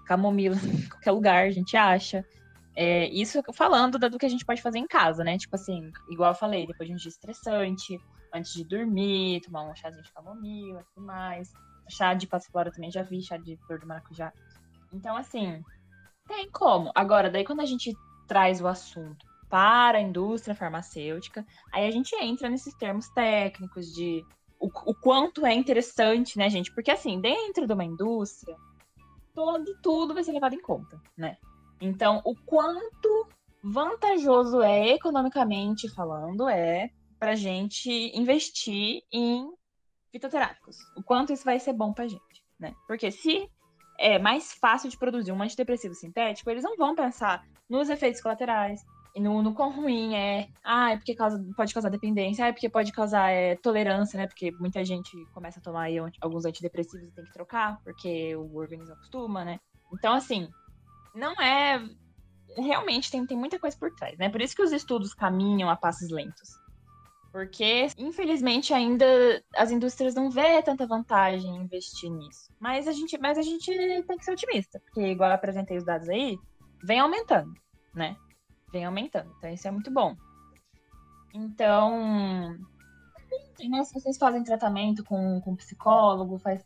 Camomila 0.06 0.56
em 0.62 0.86
qualquer 0.86 1.12
lugar 1.12 1.46
a 1.46 1.50
gente 1.50 1.76
acha. 1.78 2.22
É, 2.76 3.08
isso 3.08 3.40
falando 3.54 3.98
do 3.98 4.18
que 4.18 4.26
a 4.26 4.28
gente 4.28 4.44
pode 4.44 4.60
fazer 4.60 4.78
em 4.78 4.86
casa, 4.86 5.24
né? 5.24 5.38
Tipo 5.38 5.56
assim, 5.56 5.90
igual 6.10 6.32
eu 6.32 6.36
falei, 6.36 6.66
depois 6.66 6.86
de 6.86 6.94
um 6.94 6.98
dia 6.98 7.08
estressante, 7.08 7.98
antes 8.34 8.52
de 8.52 8.64
dormir, 8.64 9.40
tomar 9.40 9.62
um 9.62 9.74
chazinho 9.74 10.02
de 10.02 10.12
camomila 10.12 10.82
e 10.82 10.94
tudo 10.94 11.06
mais. 11.06 11.50
Chá 11.88 12.12
de 12.12 12.26
passiflora 12.26 12.70
também 12.70 12.90
já 12.90 13.02
vi, 13.02 13.22
chá 13.22 13.38
de 13.38 13.56
flor 13.66 13.78
do 13.78 13.86
maracujá. 13.86 14.30
Então, 14.94 15.16
assim, 15.16 15.62
tem 16.26 16.48
como. 16.50 16.92
Agora, 16.94 17.28
daí 17.28 17.44
quando 17.44 17.60
a 17.60 17.66
gente 17.66 17.92
traz 18.28 18.60
o 18.60 18.68
assunto 18.68 19.26
para 19.50 19.98
a 19.98 20.00
indústria 20.00 20.54
farmacêutica, 20.54 21.44
aí 21.72 21.86
a 21.86 21.90
gente 21.90 22.14
entra 22.16 22.48
nesses 22.48 22.74
termos 22.74 23.08
técnicos 23.10 23.92
de 23.92 24.24
o, 24.58 24.66
o 24.66 24.94
quanto 24.94 25.44
é 25.44 25.52
interessante, 25.52 26.38
né, 26.38 26.48
gente? 26.48 26.72
Porque, 26.72 26.90
assim, 26.90 27.20
dentro 27.20 27.66
de 27.66 27.72
uma 27.72 27.84
indústria, 27.84 28.56
todo, 29.34 29.76
tudo 29.82 30.14
vai 30.14 30.24
ser 30.24 30.32
levado 30.32 30.54
em 30.54 30.62
conta, 30.62 31.00
né? 31.16 31.36
Então, 31.80 32.22
o 32.24 32.34
quanto 32.46 33.28
vantajoso 33.62 34.62
é, 34.62 34.90
economicamente 34.90 35.88
falando, 35.88 36.48
é 36.48 36.90
para 37.18 37.34
gente 37.34 37.90
investir 38.16 39.02
em 39.12 39.52
fitoterápicos. 40.12 40.78
O 40.96 41.02
quanto 41.02 41.32
isso 41.32 41.44
vai 41.44 41.58
ser 41.58 41.72
bom 41.72 41.92
para 41.92 42.06
gente, 42.06 42.44
né? 42.58 42.74
Porque 42.86 43.10
se 43.10 43.50
é 43.98 44.18
mais 44.18 44.52
fácil 44.52 44.88
de 44.88 44.96
produzir 44.96 45.32
um 45.32 45.42
antidepressivo 45.42 45.94
sintético, 45.94 46.50
eles 46.50 46.64
não 46.64 46.76
vão 46.76 46.94
pensar 46.94 47.44
nos 47.68 47.88
efeitos 47.88 48.20
colaterais, 48.20 48.84
e 49.14 49.20
no, 49.20 49.40
no 49.42 49.54
quão 49.54 49.70
ruim 49.70 50.14
é, 50.16 50.48
ah, 50.64 50.90
é 50.90 50.96
porque 50.96 51.14
causa, 51.14 51.42
pode 51.56 51.72
causar 51.72 51.88
dependência, 51.88 52.44
ah, 52.44 52.48
é 52.48 52.52
porque 52.52 52.68
pode 52.68 52.90
causar 52.90 53.30
é, 53.30 53.54
tolerância, 53.54 54.18
né? 54.18 54.26
Porque 54.26 54.50
muita 54.58 54.84
gente 54.84 55.16
começa 55.32 55.60
a 55.60 55.62
tomar 55.62 55.82
aí, 55.82 55.96
alguns 56.20 56.44
antidepressivos 56.44 57.08
e 57.08 57.12
tem 57.12 57.24
que 57.24 57.32
trocar, 57.32 57.80
porque 57.84 58.34
o 58.34 58.56
organismo 58.56 58.92
acostuma, 58.94 59.44
né? 59.44 59.60
Então, 59.92 60.14
assim, 60.14 60.48
não 61.14 61.40
é 61.40 61.80
realmente 62.56 63.10
tem, 63.10 63.24
tem 63.24 63.36
muita 63.36 63.58
coisa 63.58 63.76
por 63.76 63.92
trás, 63.94 64.18
né? 64.18 64.28
Por 64.28 64.42
isso 64.42 64.54
que 64.54 64.62
os 64.62 64.72
estudos 64.72 65.14
caminham 65.14 65.70
a 65.70 65.76
passos 65.76 66.10
lentos. 66.10 66.63
Porque, 67.34 67.88
infelizmente, 67.98 68.72
ainda 68.72 69.04
as 69.56 69.72
indústrias 69.72 70.14
não 70.14 70.30
vê 70.30 70.62
tanta 70.62 70.86
vantagem 70.86 71.50
em 71.50 71.64
investir 71.64 72.08
nisso. 72.08 72.48
Mas 72.60 72.86
a 72.86 72.92
gente, 72.92 73.18
mas 73.18 73.36
a 73.36 73.42
gente 73.42 73.66
tem 74.06 74.16
que 74.16 74.24
ser 74.24 74.30
otimista, 74.30 74.78
porque, 74.78 75.00
igual 75.00 75.30
eu 75.30 75.34
apresentei 75.34 75.76
os 75.76 75.84
dados 75.84 76.08
aí, 76.08 76.38
vem 76.84 77.00
aumentando, 77.00 77.52
né? 77.92 78.16
Vem 78.72 78.84
aumentando. 78.84 79.34
Então, 79.36 79.50
isso 79.52 79.66
é 79.66 79.70
muito 79.72 79.90
bom. 79.90 80.14
Então, 81.34 82.56
né, 83.68 83.82
se 83.82 83.92
vocês 83.92 84.16
fazem 84.16 84.44
tratamento 84.44 85.02
com, 85.02 85.40
com 85.40 85.56
psicólogo, 85.56 86.38
faz 86.38 86.64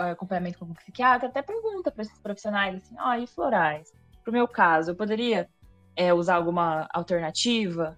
é, 0.00 0.10
acompanhamento 0.10 0.58
com 0.58 0.74
psiquiatra, 0.74 1.28
até 1.28 1.40
pergunta 1.40 1.90
para 1.90 2.02
esses 2.02 2.18
profissionais 2.18 2.76
assim, 2.76 2.94
ó, 2.98 3.12
oh, 3.12 3.14
e 3.14 3.26
florais? 3.26 3.90
Pro 4.22 4.34
meu 4.34 4.46
caso, 4.46 4.90
eu 4.90 4.96
poderia 4.96 5.48
é, 5.96 6.12
usar 6.12 6.34
alguma 6.34 6.86
alternativa? 6.92 7.96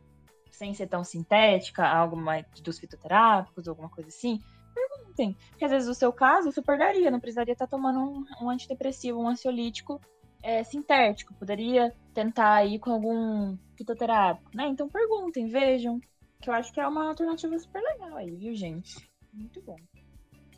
Sem 0.56 0.72
ser 0.72 0.86
tão 0.86 1.04
sintética, 1.04 1.86
algo 1.86 2.16
mais 2.16 2.46
dos 2.62 2.78
fitoterápicos, 2.78 3.68
alguma 3.68 3.90
coisa 3.90 4.08
assim, 4.08 4.40
perguntem. 4.74 5.36
Porque 5.50 5.64
às 5.64 5.70
vezes 5.70 5.88
o 5.88 5.94
seu 5.94 6.12
caso 6.12 6.50
super 6.50 6.78
daria, 6.78 7.10
não 7.10 7.20
precisaria 7.20 7.52
estar 7.52 7.66
tomando 7.66 8.00
um, 8.00 8.24
um 8.42 8.50
antidepressivo, 8.50 9.20
um 9.20 9.28
ansiolítico 9.28 10.00
é, 10.42 10.64
sintético. 10.64 11.34
Poderia 11.34 11.94
tentar 12.14 12.64
ir 12.64 12.78
com 12.78 12.90
algum 12.90 13.56
fitoterápico, 13.76 14.50
né? 14.54 14.66
Então 14.68 14.88
perguntem, 14.88 15.46
vejam. 15.46 16.00
Que 16.40 16.48
eu 16.50 16.54
acho 16.54 16.72
que 16.72 16.80
é 16.80 16.86
uma 16.86 17.08
alternativa 17.08 17.58
super 17.58 17.82
legal 17.82 18.16
aí, 18.16 18.30
viu, 18.34 18.54
gente? 18.54 19.10
Muito 19.32 19.60
bom. 19.62 19.76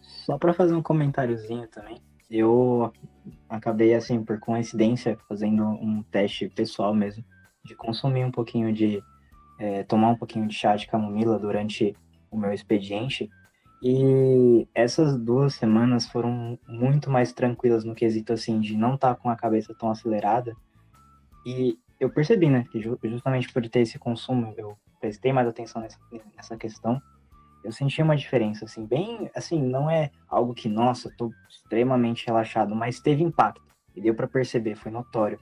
Só 0.02 0.38
para 0.38 0.52
fazer 0.52 0.74
um 0.74 0.82
comentáriozinho 0.82 1.66
também. 1.68 2.00
Eu 2.30 2.92
acabei, 3.48 3.94
assim, 3.94 4.22
por 4.22 4.38
coincidência, 4.38 5.18
fazendo 5.28 5.64
um 5.64 6.02
teste 6.02 6.48
pessoal 6.48 6.94
mesmo, 6.94 7.24
de 7.64 7.74
consumir 7.74 8.24
um 8.24 8.30
pouquinho 8.30 8.72
de 8.72 9.02
é, 9.58 9.82
tomar 9.82 10.10
um 10.10 10.16
pouquinho 10.16 10.46
de 10.46 10.54
chá 10.54 10.76
de 10.76 10.86
camomila 10.86 11.38
durante 11.38 11.96
o 12.30 12.38
meu 12.38 12.52
expediente. 12.52 13.28
E 13.82 14.66
essas 14.74 15.16
duas 15.16 15.54
semanas 15.54 16.06
foram 16.06 16.58
muito 16.66 17.10
mais 17.10 17.32
tranquilas 17.32 17.84
no 17.84 17.94
quesito 17.94 18.32
assim 18.32 18.60
de 18.60 18.76
não 18.76 18.94
estar 18.94 19.14
tá 19.14 19.20
com 19.20 19.30
a 19.30 19.36
cabeça 19.36 19.74
tão 19.78 19.90
acelerada. 19.90 20.56
E 21.46 21.78
eu 22.00 22.10
percebi, 22.10 22.48
né, 22.48 22.64
que 22.70 22.80
justamente 23.04 23.52
por 23.52 23.66
ter 23.68 23.80
esse 23.80 23.98
consumo, 23.98 24.54
eu 24.56 24.76
prestei 25.00 25.32
mais 25.32 25.48
atenção 25.48 25.82
nessa, 25.82 25.98
nessa 26.36 26.56
questão. 26.56 27.00
Eu 27.64 27.72
senti 27.72 28.00
uma 28.00 28.16
diferença, 28.16 28.64
assim, 28.64 28.86
bem, 28.86 29.30
assim, 29.34 29.60
não 29.60 29.90
é 29.90 30.10
algo 30.28 30.54
que, 30.54 30.68
nossa, 30.68 31.12
tô 31.16 31.32
extremamente 31.48 32.26
relaxado, 32.26 32.74
mas 32.74 33.00
teve 33.00 33.22
impacto. 33.22 33.62
E 33.94 34.00
deu 34.00 34.14
para 34.14 34.28
perceber, 34.28 34.76
foi 34.76 34.92
notório. 34.92 35.40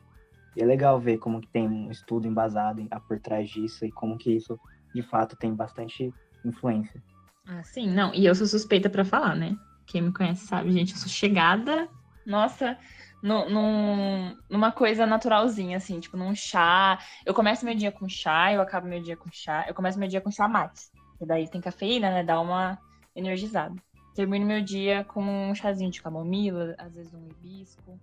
E 0.56 0.62
é 0.62 0.64
legal 0.64 0.98
ver 0.98 1.18
como 1.18 1.40
que 1.40 1.48
tem 1.48 1.68
um 1.68 1.90
estudo 1.90 2.26
embasado 2.26 2.82
por 3.06 3.20
trás 3.20 3.48
disso 3.50 3.84
e 3.84 3.92
como 3.92 4.16
que 4.16 4.32
isso, 4.32 4.58
de 4.94 5.02
fato, 5.02 5.36
tem 5.36 5.54
bastante 5.54 6.10
influência. 6.44 7.02
Ah, 7.46 7.62
sim, 7.62 7.88
não. 7.88 8.14
E 8.14 8.24
eu 8.24 8.34
sou 8.34 8.46
suspeita 8.46 8.88
para 8.88 9.04
falar, 9.04 9.36
né? 9.36 9.54
Quem 9.86 10.02
me 10.02 10.12
conhece 10.12 10.46
sabe, 10.46 10.72
gente, 10.72 10.92
eu 10.92 10.98
sou 10.98 11.08
chegada, 11.08 11.88
nossa, 12.26 12.76
no, 13.22 13.48
num, 13.48 14.36
numa 14.50 14.72
coisa 14.72 15.06
naturalzinha, 15.06 15.76
assim, 15.76 16.00
tipo, 16.00 16.16
num 16.16 16.34
chá. 16.34 16.98
Eu 17.24 17.34
começo 17.34 17.64
meu 17.64 17.74
dia 17.74 17.92
com 17.92 18.08
chá, 18.08 18.52
eu 18.52 18.60
acabo 18.60 18.88
meu 18.88 19.00
dia 19.00 19.16
com 19.16 19.28
chá. 19.30 19.64
Eu 19.68 19.74
começo 19.74 19.98
meu 19.98 20.08
dia 20.08 20.20
com 20.20 20.30
chá 20.30 20.48
mate. 20.48 20.80
E 21.20 21.26
daí 21.26 21.48
tem 21.48 21.60
cafeína, 21.60 22.10
né? 22.10 22.24
Dá 22.24 22.40
uma 22.40 22.78
energizada. 23.14 23.74
Termino 24.14 24.46
meu 24.46 24.62
dia 24.62 25.04
com 25.04 25.22
um 25.22 25.54
chazinho 25.54 25.90
de 25.90 26.02
camomila, 26.02 26.74
às 26.78 26.94
vezes 26.94 27.12
um 27.14 27.28
hibisco. 27.28 28.00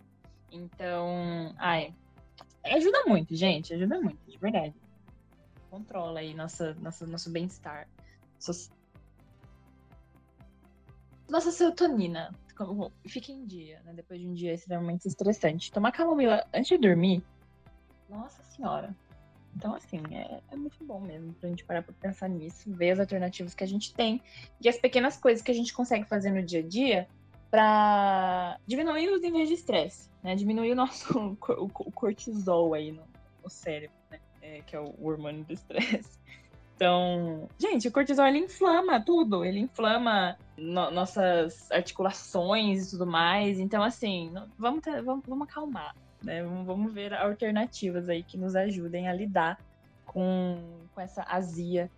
Então, 0.52 1.54
ai, 1.58 1.94
Ajuda 2.63 3.04
muito, 3.06 3.36
gente. 3.36 3.73
Ajuda 3.73 3.99
muito, 3.99 4.19
de 4.30 4.38
verdade. 4.38 4.76
Controla 5.69 6.19
aí 6.19 6.34
nossa, 6.34 6.73
nossa, 6.76 7.06
nosso 7.06 7.30
bem-estar. 7.30 7.88
Nossa 11.30 11.52
serotonina. 11.52 12.34
Fica 13.08 13.32
em 13.32 13.45
dia, 13.45 13.82
né? 13.84 13.93
Depois 13.93 14.19
de 14.19 14.28
um 14.28 14.34
dia 14.34 14.54
extremamente 14.54 15.08
estressante. 15.08 15.71
Tomar 15.71 15.91
camomila 15.91 16.45
antes 16.54 16.69
de 16.69 16.78
dormir. 16.78 17.23
Nossa 18.10 18.43
senhora. 18.43 18.95
Então, 19.56 19.76
assim, 19.76 20.02
é, 20.12 20.41
é, 20.52 20.56
muito 20.56 20.84
bom 20.84 20.99
mesmo 20.99 21.34
pra 21.34 21.49
gente 21.49 21.63
parar 21.63 21.84
pra 21.84 21.93
pensar 21.93 22.28
nisso, 22.28 22.71
ver 22.71 22.91
as 22.91 22.99
alternativas 22.99 23.54
que 23.54 23.63
a 23.63 23.67
gente 23.67 23.93
tem 23.93 24.21
e 24.60 24.67
as 24.67 24.78
pequenas 24.78 25.17
coisas 25.17 25.43
que 25.43 25.52
a 25.52 25.54
gente 25.54 25.73
consegue 25.73 26.06
fazer 26.06 26.32
no 26.32 26.43
dia 26.43 26.60
a 26.60 26.67
dia 26.67 27.08
para 27.54 28.58
diminuir 28.66 29.12
os 29.12 29.22
níveis 29.22 29.48
de 29.48 29.54
estresse 29.54 30.10
né? 30.24 30.36
Diminuir 30.36 30.72
o 30.72 30.76
nosso 30.76 31.38
o, 31.60 31.70
cortisol 31.70 32.74
aí 32.74 32.92
no, 32.92 33.04
no 33.44 33.50
cérebro, 33.50 33.96
né? 34.10 34.20
É, 34.42 34.62
que 34.62 34.76
é 34.76 34.80
o 34.80 34.96
hormônio 35.02 35.44
do 35.44 35.54
estresse. 35.54 36.18
Então, 36.76 37.48
gente, 37.60 37.88
o 37.88 37.92
cortisol 37.92 38.26
ele 38.26 38.39
inflama 38.39 39.00
tudo, 39.00 39.46
ele 39.46 39.60
inflama 39.60 40.38
no, 40.58 40.89
nossas 40.89 41.72
articulações 41.72 42.88
e 42.88 42.92
tudo 42.92 43.06
mais. 43.06 43.60
Então, 43.60 43.84
assim, 43.84 44.34
vamos, 44.58 44.82
ter, 44.82 45.02
vamos, 45.04 45.24
vamos 45.28 45.48
acalmar, 45.48 45.96
né? 46.24 46.42
Vamos, 46.42 46.66
vamos, 46.66 46.94
ver 46.94 47.13
alternativas 47.13 48.10
aí 48.10 48.24
que 48.24 48.38
nos 48.38 48.56
ajudem 48.56 49.08
a 49.08 49.13
lidar 49.13 49.60
com, 50.06 50.58
com 50.96 51.02
essa 51.02 51.24
azia 51.30 51.92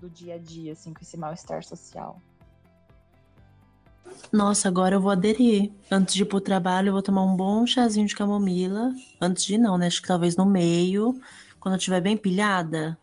do 0.00 0.08
dia 0.08 0.36
a 0.36 0.38
dia, 0.38 0.72
assim, 0.72 0.94
com 0.94 1.00
esse 1.02 1.16
mal-estar 1.16 1.64
social. 1.64 2.20
Nossa, 4.32 4.68
agora 4.68 4.94
eu 4.94 5.00
vou 5.00 5.10
aderir. 5.10 5.70
Antes 5.90 6.14
de 6.14 6.22
ir 6.22 6.26
pro 6.26 6.40
trabalho, 6.40 6.88
eu 6.88 6.92
vou 6.92 7.02
tomar 7.02 7.22
um 7.22 7.36
bom 7.36 7.66
chazinho 7.66 8.06
de 8.06 8.16
camomila. 8.16 8.90
Antes 9.20 9.44
de 9.44 9.58
não, 9.58 9.76
né? 9.76 9.86
Acho 9.86 10.00
que 10.00 10.08
talvez 10.08 10.36
no 10.36 10.46
meio, 10.46 11.20
quando 11.60 11.74
eu 11.74 11.78
estiver 11.78 12.00
bem 12.00 12.16
pilhada, 12.16 12.98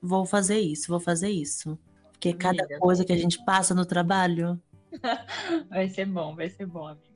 vou 0.00 0.24
fazer 0.24 0.58
isso, 0.58 0.88
vou 0.88 1.00
fazer 1.00 1.30
isso. 1.30 1.78
Porque 2.12 2.32
cada 2.32 2.66
coisa 2.78 3.04
que 3.04 3.12
a 3.12 3.16
gente 3.16 3.44
passa 3.44 3.74
no 3.74 3.84
trabalho. 3.84 4.60
vai 5.68 5.88
ser 5.88 6.06
bom, 6.06 6.34
vai 6.34 6.48
ser 6.48 6.66
bom, 6.66 6.86
amigo. 6.86 7.12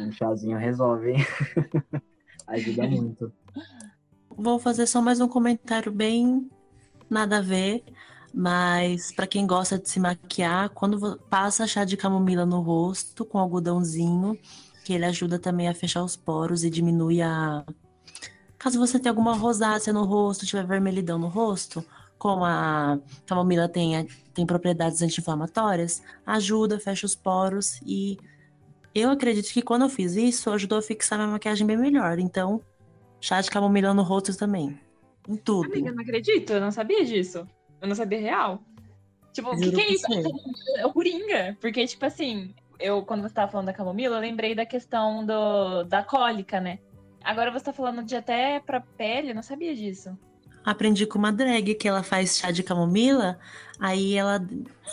Um 0.00 0.10
chazinho 0.10 0.58
resolve, 0.58 1.12
hein? 1.12 1.18
Ajuda 2.46 2.86
muito. 2.88 3.32
Vou 4.36 4.58
fazer 4.58 4.86
só 4.86 5.00
mais 5.00 5.20
um 5.20 5.28
comentário 5.28 5.92
bem 5.92 6.50
nada 7.08 7.38
a 7.38 7.40
ver. 7.40 7.84
Mas 8.38 9.10
para 9.12 9.26
quem 9.26 9.46
gosta 9.46 9.78
de 9.78 9.88
se 9.88 9.98
maquiar, 9.98 10.68
quando 10.68 11.18
passa 11.30 11.66
chá 11.66 11.86
de 11.86 11.96
camomila 11.96 12.44
no 12.44 12.60
rosto 12.60 13.24
com 13.24 13.38
algodãozinho, 13.38 14.38
que 14.84 14.92
ele 14.92 15.06
ajuda 15.06 15.38
também 15.38 15.68
a 15.68 15.74
fechar 15.74 16.04
os 16.04 16.16
poros 16.16 16.62
e 16.62 16.68
diminui 16.68 17.22
a 17.22 17.64
Caso 18.58 18.78
você 18.78 18.98
tenha 18.98 19.10
alguma 19.10 19.34
rosácea 19.34 19.90
no 19.90 20.04
rosto, 20.04 20.44
tiver 20.44 20.66
vermelhidão 20.66 21.18
no 21.18 21.28
rosto, 21.28 21.82
como 22.18 22.44
a 22.44 22.98
camomila 23.24 23.70
tem, 23.70 24.06
tem 24.34 24.44
propriedades 24.44 25.00
anti-inflamatórias, 25.00 26.02
ajuda, 26.26 26.78
fecha 26.78 27.06
os 27.06 27.14
poros 27.14 27.80
e 27.86 28.18
eu 28.94 29.08
acredito 29.10 29.50
que 29.50 29.62
quando 29.62 29.82
eu 29.82 29.88
fiz 29.88 30.14
isso, 30.14 30.50
ajudou 30.50 30.76
a 30.76 30.82
fixar 30.82 31.18
minha 31.18 31.30
maquiagem 31.30 31.66
bem 31.66 31.76
melhor. 31.78 32.18
Então, 32.18 32.60
chá 33.18 33.40
de 33.40 33.50
camomila 33.50 33.94
no 33.94 34.02
rosto 34.02 34.36
também. 34.36 34.78
Em 35.26 35.36
tudo. 35.36 35.72
Amiga, 35.72 35.90
não 35.90 36.02
acredito, 36.02 36.52
eu 36.52 36.60
não 36.60 36.70
sabia 36.70 37.02
disso. 37.02 37.46
Eu 37.80 37.88
não 37.88 37.94
sabia 37.94 38.20
real. 38.20 38.62
Tipo, 39.32 39.50
o 39.50 39.56
que, 39.56 39.70
que, 39.70 39.80
é 39.80 39.92
isso? 39.92 40.06
É 40.76 40.86
o 40.86 40.92
Coringa. 40.92 41.56
Porque, 41.60 41.86
tipo 41.86 42.04
assim, 42.06 42.54
eu, 42.78 43.02
quando 43.02 43.22
você 43.22 43.34
tava 43.34 43.50
falando 43.50 43.66
da 43.66 43.72
camomila, 43.72 44.16
eu 44.16 44.20
lembrei 44.20 44.54
da 44.54 44.64
questão 44.64 45.24
do, 45.24 45.82
da 45.84 46.02
cólica, 46.02 46.60
né? 46.60 46.78
Agora 47.22 47.50
você 47.50 47.66
tá 47.66 47.72
falando 47.72 48.02
de 48.02 48.16
até 48.16 48.60
pra 48.60 48.80
pele, 48.80 49.30
eu 49.30 49.34
não 49.34 49.42
sabia 49.42 49.74
disso. 49.74 50.16
Aprendi 50.64 51.06
com 51.06 51.18
uma 51.18 51.32
drag 51.32 51.74
que 51.74 51.88
ela 51.88 52.02
faz 52.02 52.38
chá 52.38 52.50
de 52.50 52.62
camomila, 52.62 53.38
aí 53.78 54.14
ela 54.14 54.40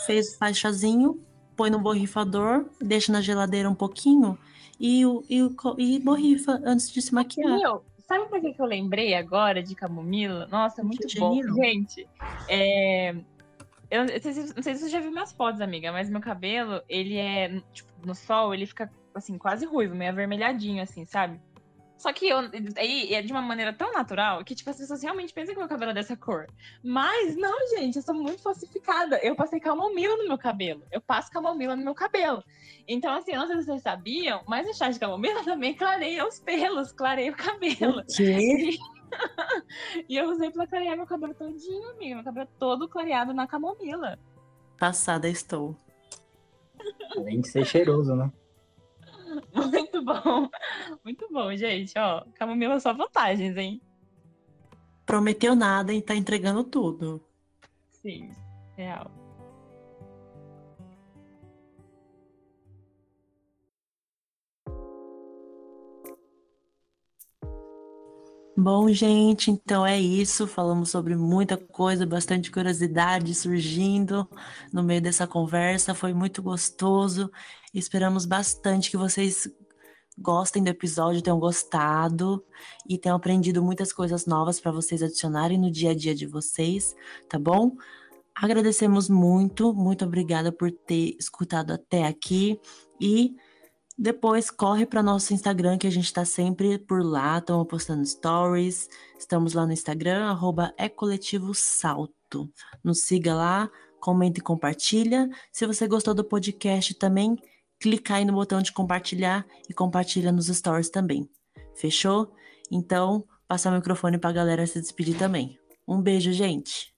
fez, 0.04 0.36
faz 0.36 0.58
chazinho, 0.58 1.20
põe 1.56 1.70
no 1.70 1.78
borrifador, 1.78 2.66
deixa 2.80 3.12
na 3.12 3.20
geladeira 3.20 3.68
um 3.68 3.74
pouquinho 3.74 4.38
e, 4.78 5.02
e, 5.28 5.40
e 5.78 5.98
borrifa 6.00 6.60
antes 6.64 6.90
de 6.90 7.00
se 7.00 7.14
maquiar. 7.14 7.58
Meu, 7.58 7.84
Sabe 8.06 8.28
por 8.28 8.40
que, 8.40 8.52
que 8.52 8.60
eu 8.60 8.66
lembrei 8.66 9.14
agora 9.14 9.62
de 9.62 9.74
camomila? 9.74 10.46
Nossa, 10.46 10.82
é 10.82 10.84
muito 10.84 11.06
bom. 11.18 11.40
Gente, 11.54 12.06
é... 12.48 13.14
eu 13.90 14.02
não 14.02 14.08
sei, 14.20 14.32
se, 14.32 14.54
não 14.54 14.62
sei 14.62 14.74
se 14.74 14.82
você 14.82 14.88
já 14.90 15.00
viu 15.00 15.10
minhas 15.10 15.32
fotos, 15.32 15.60
amiga, 15.60 15.90
mas 15.90 16.10
meu 16.10 16.20
cabelo, 16.20 16.82
ele 16.88 17.16
é, 17.16 17.60
tipo, 17.72 17.90
no 18.04 18.14
sol, 18.14 18.52
ele 18.52 18.66
fica, 18.66 18.90
assim, 19.14 19.38
quase 19.38 19.64
ruivo, 19.64 19.94
meio 19.94 20.10
avermelhadinho, 20.10 20.82
assim, 20.82 21.06
sabe? 21.06 21.40
Só 21.96 22.12
que 22.12 22.28
eu, 22.28 22.38
aí 22.76 23.14
é 23.14 23.22
de 23.22 23.32
uma 23.32 23.40
maneira 23.40 23.72
tão 23.72 23.92
natural 23.92 24.44
que, 24.44 24.54
tipo, 24.54 24.68
as 24.68 24.76
pessoas 24.76 25.02
realmente 25.02 25.32
pensam 25.32 25.54
que 25.54 25.60
meu 25.60 25.68
cabelo 25.68 25.92
é 25.92 25.94
dessa 25.94 26.16
cor. 26.16 26.46
Mas 26.82 27.36
não, 27.36 27.56
gente, 27.68 27.96
eu 27.96 28.02
sou 28.02 28.14
muito 28.14 28.42
falsificada. 28.42 29.18
Eu 29.22 29.36
passei 29.36 29.60
camomila 29.60 30.16
no 30.16 30.28
meu 30.28 30.36
cabelo. 30.36 30.82
Eu 30.90 31.00
passo 31.00 31.30
camomila 31.30 31.76
no 31.76 31.84
meu 31.84 31.94
cabelo. 31.94 32.42
Então, 32.86 33.14
assim, 33.14 33.32
eu 33.32 33.40
não 33.40 33.46
sei 33.46 33.56
se 33.58 33.64
vocês 33.64 33.82
sabiam, 33.82 34.42
mas 34.46 34.68
o 34.68 34.74
chá 34.74 34.90
de 34.90 34.98
camomila 34.98 35.42
também 35.44 35.74
clareia 35.74 36.26
os 36.26 36.40
pelos, 36.40 36.92
clareia 36.92 37.30
o 37.30 37.36
cabelo. 37.36 38.00
O 38.00 38.06
quê? 38.06 38.76
e 40.08 40.16
eu 40.16 40.30
usei 40.30 40.50
pra 40.50 40.66
clarear 40.66 40.96
meu 40.96 41.06
cabelo 41.06 41.34
todinho, 41.34 41.90
amiga. 41.90 42.16
Meu 42.16 42.24
cabelo 42.24 42.48
é 42.48 42.58
todo 42.58 42.88
clareado 42.88 43.32
na 43.32 43.46
camomila. 43.46 44.18
Passada 44.78 45.28
estou. 45.28 45.76
Além 47.16 47.40
de 47.40 47.48
ser 47.48 47.64
cheiroso, 47.64 48.14
né? 48.14 48.30
Muito 49.54 50.02
bom. 50.02 50.48
Muito 51.04 51.28
bom, 51.30 51.54
gente. 51.56 51.98
Ó, 51.98 52.24
camomila 52.34 52.78
só 52.80 52.92
vantagens, 52.92 53.56
hein? 53.56 53.80
prometeu 55.04 55.54
nada 55.54 55.92
e 55.92 56.02
tá 56.02 56.14
entregando 56.14 56.64
tudo. 56.64 57.22
Sim, 57.90 58.30
real. 58.76 59.10
Bom, 68.64 68.88
gente, 68.88 69.50
então 69.50 69.84
é 69.84 70.00
isso. 70.00 70.46
Falamos 70.46 70.88
sobre 70.88 71.14
muita 71.14 71.54
coisa, 71.54 72.06
bastante 72.06 72.50
curiosidade 72.50 73.34
surgindo 73.34 74.26
no 74.72 74.82
meio 74.82 75.02
dessa 75.02 75.26
conversa. 75.26 75.94
Foi 75.94 76.14
muito 76.14 76.42
gostoso. 76.42 77.30
Esperamos 77.74 78.24
bastante 78.24 78.90
que 78.90 78.96
vocês 78.96 79.46
gostem 80.16 80.64
do 80.64 80.70
episódio, 80.70 81.20
tenham 81.20 81.38
gostado 81.38 82.42
e 82.88 82.96
tenham 82.96 83.18
aprendido 83.18 83.62
muitas 83.62 83.92
coisas 83.92 84.24
novas 84.24 84.58
para 84.58 84.72
vocês 84.72 85.02
adicionarem 85.02 85.58
no 85.58 85.70
dia 85.70 85.90
a 85.90 85.94
dia 85.94 86.14
de 86.14 86.26
vocês, 86.26 86.96
tá 87.28 87.38
bom? 87.38 87.76
Agradecemos 88.34 89.10
muito, 89.10 89.74
muito 89.74 90.06
obrigada 90.06 90.50
por 90.50 90.72
ter 90.72 91.14
escutado 91.20 91.70
até 91.70 92.06
aqui 92.06 92.58
e 92.98 93.36
depois 93.96 94.50
corre 94.50 94.84
para 94.84 95.02
nosso 95.02 95.32
Instagram, 95.32 95.78
que 95.78 95.86
a 95.86 95.90
gente 95.90 96.06
está 96.06 96.24
sempre 96.24 96.78
por 96.78 97.02
lá, 97.04 97.38
estamos 97.38 97.66
postando 97.68 98.04
stories. 98.04 98.88
Estamos 99.16 99.54
lá 99.54 99.64
no 99.64 99.72
Instagram, 99.72 100.24
arroba 100.24 100.74
salto. 101.54 102.50
Nos 102.82 103.02
siga 103.02 103.34
lá, 103.34 103.70
comenta 104.00 104.40
e 104.40 104.42
compartilha. 104.42 105.30
Se 105.52 105.64
você 105.64 105.86
gostou 105.86 106.12
do 106.12 106.24
podcast 106.24 106.92
também, 106.94 107.36
clica 107.78 108.16
aí 108.16 108.24
no 108.24 108.32
botão 108.32 108.60
de 108.60 108.72
compartilhar 108.72 109.46
e 109.68 109.72
compartilha 109.72 110.32
nos 110.32 110.46
stories 110.48 110.90
também. 110.90 111.30
Fechou? 111.76 112.34
Então, 112.72 113.24
passar 113.46 113.72
o 113.72 113.76
microfone 113.76 114.18
para 114.18 114.30
a 114.30 114.32
galera 114.32 114.66
se 114.66 114.80
despedir 114.80 115.16
também. 115.16 115.56
Um 115.86 116.02
beijo, 116.02 116.32
gente. 116.32 116.92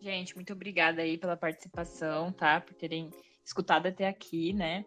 Gente, 0.00 0.34
muito 0.34 0.52
obrigada 0.52 1.02
aí 1.02 1.18
pela 1.18 1.36
participação, 1.36 2.32
tá? 2.32 2.60
Por 2.60 2.74
terem 2.74 3.10
escutado 3.44 3.86
até 3.86 4.08
aqui, 4.08 4.52
né? 4.54 4.84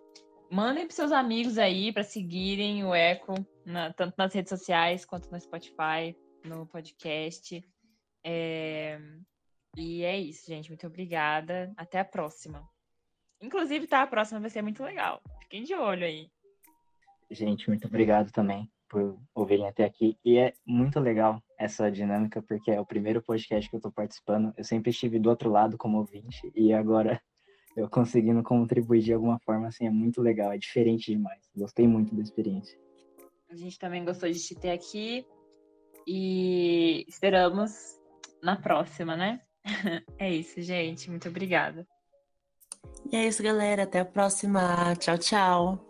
Mandem 0.50 0.86
para 0.86 0.96
seus 0.96 1.12
amigos 1.12 1.58
aí 1.58 1.92
para 1.92 2.04
seguirem 2.04 2.84
o 2.86 2.96
Eco, 2.96 3.34
na, 3.66 3.92
tanto 3.92 4.16
nas 4.18 4.34
redes 4.34 4.50
sociais 4.50 5.06
quanto 5.06 5.30
no 5.30 5.40
Spotify, 5.40 6.16
no 6.44 6.66
podcast. 6.66 7.64
É... 8.24 9.00
E 9.76 10.04
é 10.04 10.18
isso, 10.18 10.48
gente. 10.48 10.70
Muito 10.70 10.88
obrigada. 10.88 11.74
Até 11.76 12.00
a 12.00 12.06
próxima. 12.06 12.68
Inclusive, 13.42 13.88
tá? 13.88 14.02
A 14.02 14.08
próxima 14.08 14.40
vai 14.40 14.50
ser 14.50 14.62
muito 14.62 14.82
legal. 14.84 15.22
Fiquem 15.42 15.64
de 15.64 15.76
olho 15.76 16.06
aí. 16.06 16.32
Gente, 17.30 17.68
muito 17.70 17.86
obrigado 17.88 18.32
também 18.32 18.72
por 18.90 19.20
ouvirem 19.36 19.68
até 19.68 19.84
aqui. 19.84 20.18
E 20.24 20.38
é 20.38 20.54
muito 20.66 21.00
legal 21.00 21.44
essa 21.60 21.92
dinâmica, 21.92 22.42
porque 22.42 22.72
é 22.72 22.80
o 22.80 22.86
primeiro 22.86 23.22
podcast 23.22 23.70
que 23.70 23.76
eu 23.76 23.82
tô 23.82 23.92
participando. 23.92 24.54
Eu 24.58 24.64
sempre 24.64 24.92
estive 24.92 25.20
do 25.20 25.30
outro 25.30 25.50
lado 25.50 25.78
como 25.78 25.98
ouvinte, 25.98 26.52
e 26.56 26.74
agora 26.74 27.22
eu 27.78 27.88
conseguindo 27.88 28.42
contribuir 28.42 29.02
de 29.02 29.14
alguma 29.14 29.40
forma, 29.40 29.68
assim, 29.68 29.86
é 29.86 29.92
muito 29.92 30.20
legal, 30.20 30.52
é 30.52 30.58
diferente 30.58 31.12
demais. 31.12 31.48
Gostei 31.56 31.88
muito 31.88 32.14
da 32.16 32.24
experiência. 32.24 32.78
A 33.50 33.56
gente 33.56 33.78
também 33.78 34.04
gostou 34.04 34.30
de 34.30 34.40
te 34.40 34.56
ter 34.56 34.72
aqui 34.72 35.26
e 36.06 37.06
esperamos 37.08 37.72
na 38.42 38.56
próxima, 38.56 39.16
né? 39.16 39.42
é 40.18 40.34
isso, 40.34 40.60
gente. 40.62 41.10
Muito 41.10 41.30
obrigada. 41.30 41.88
E 43.12 43.16
é 43.16 43.28
isso, 43.28 43.44
galera. 43.44 43.84
Até 43.84 44.00
a 44.00 44.06
próxima. 44.06 44.96
Tchau, 44.96 45.18
tchau. 45.18 45.87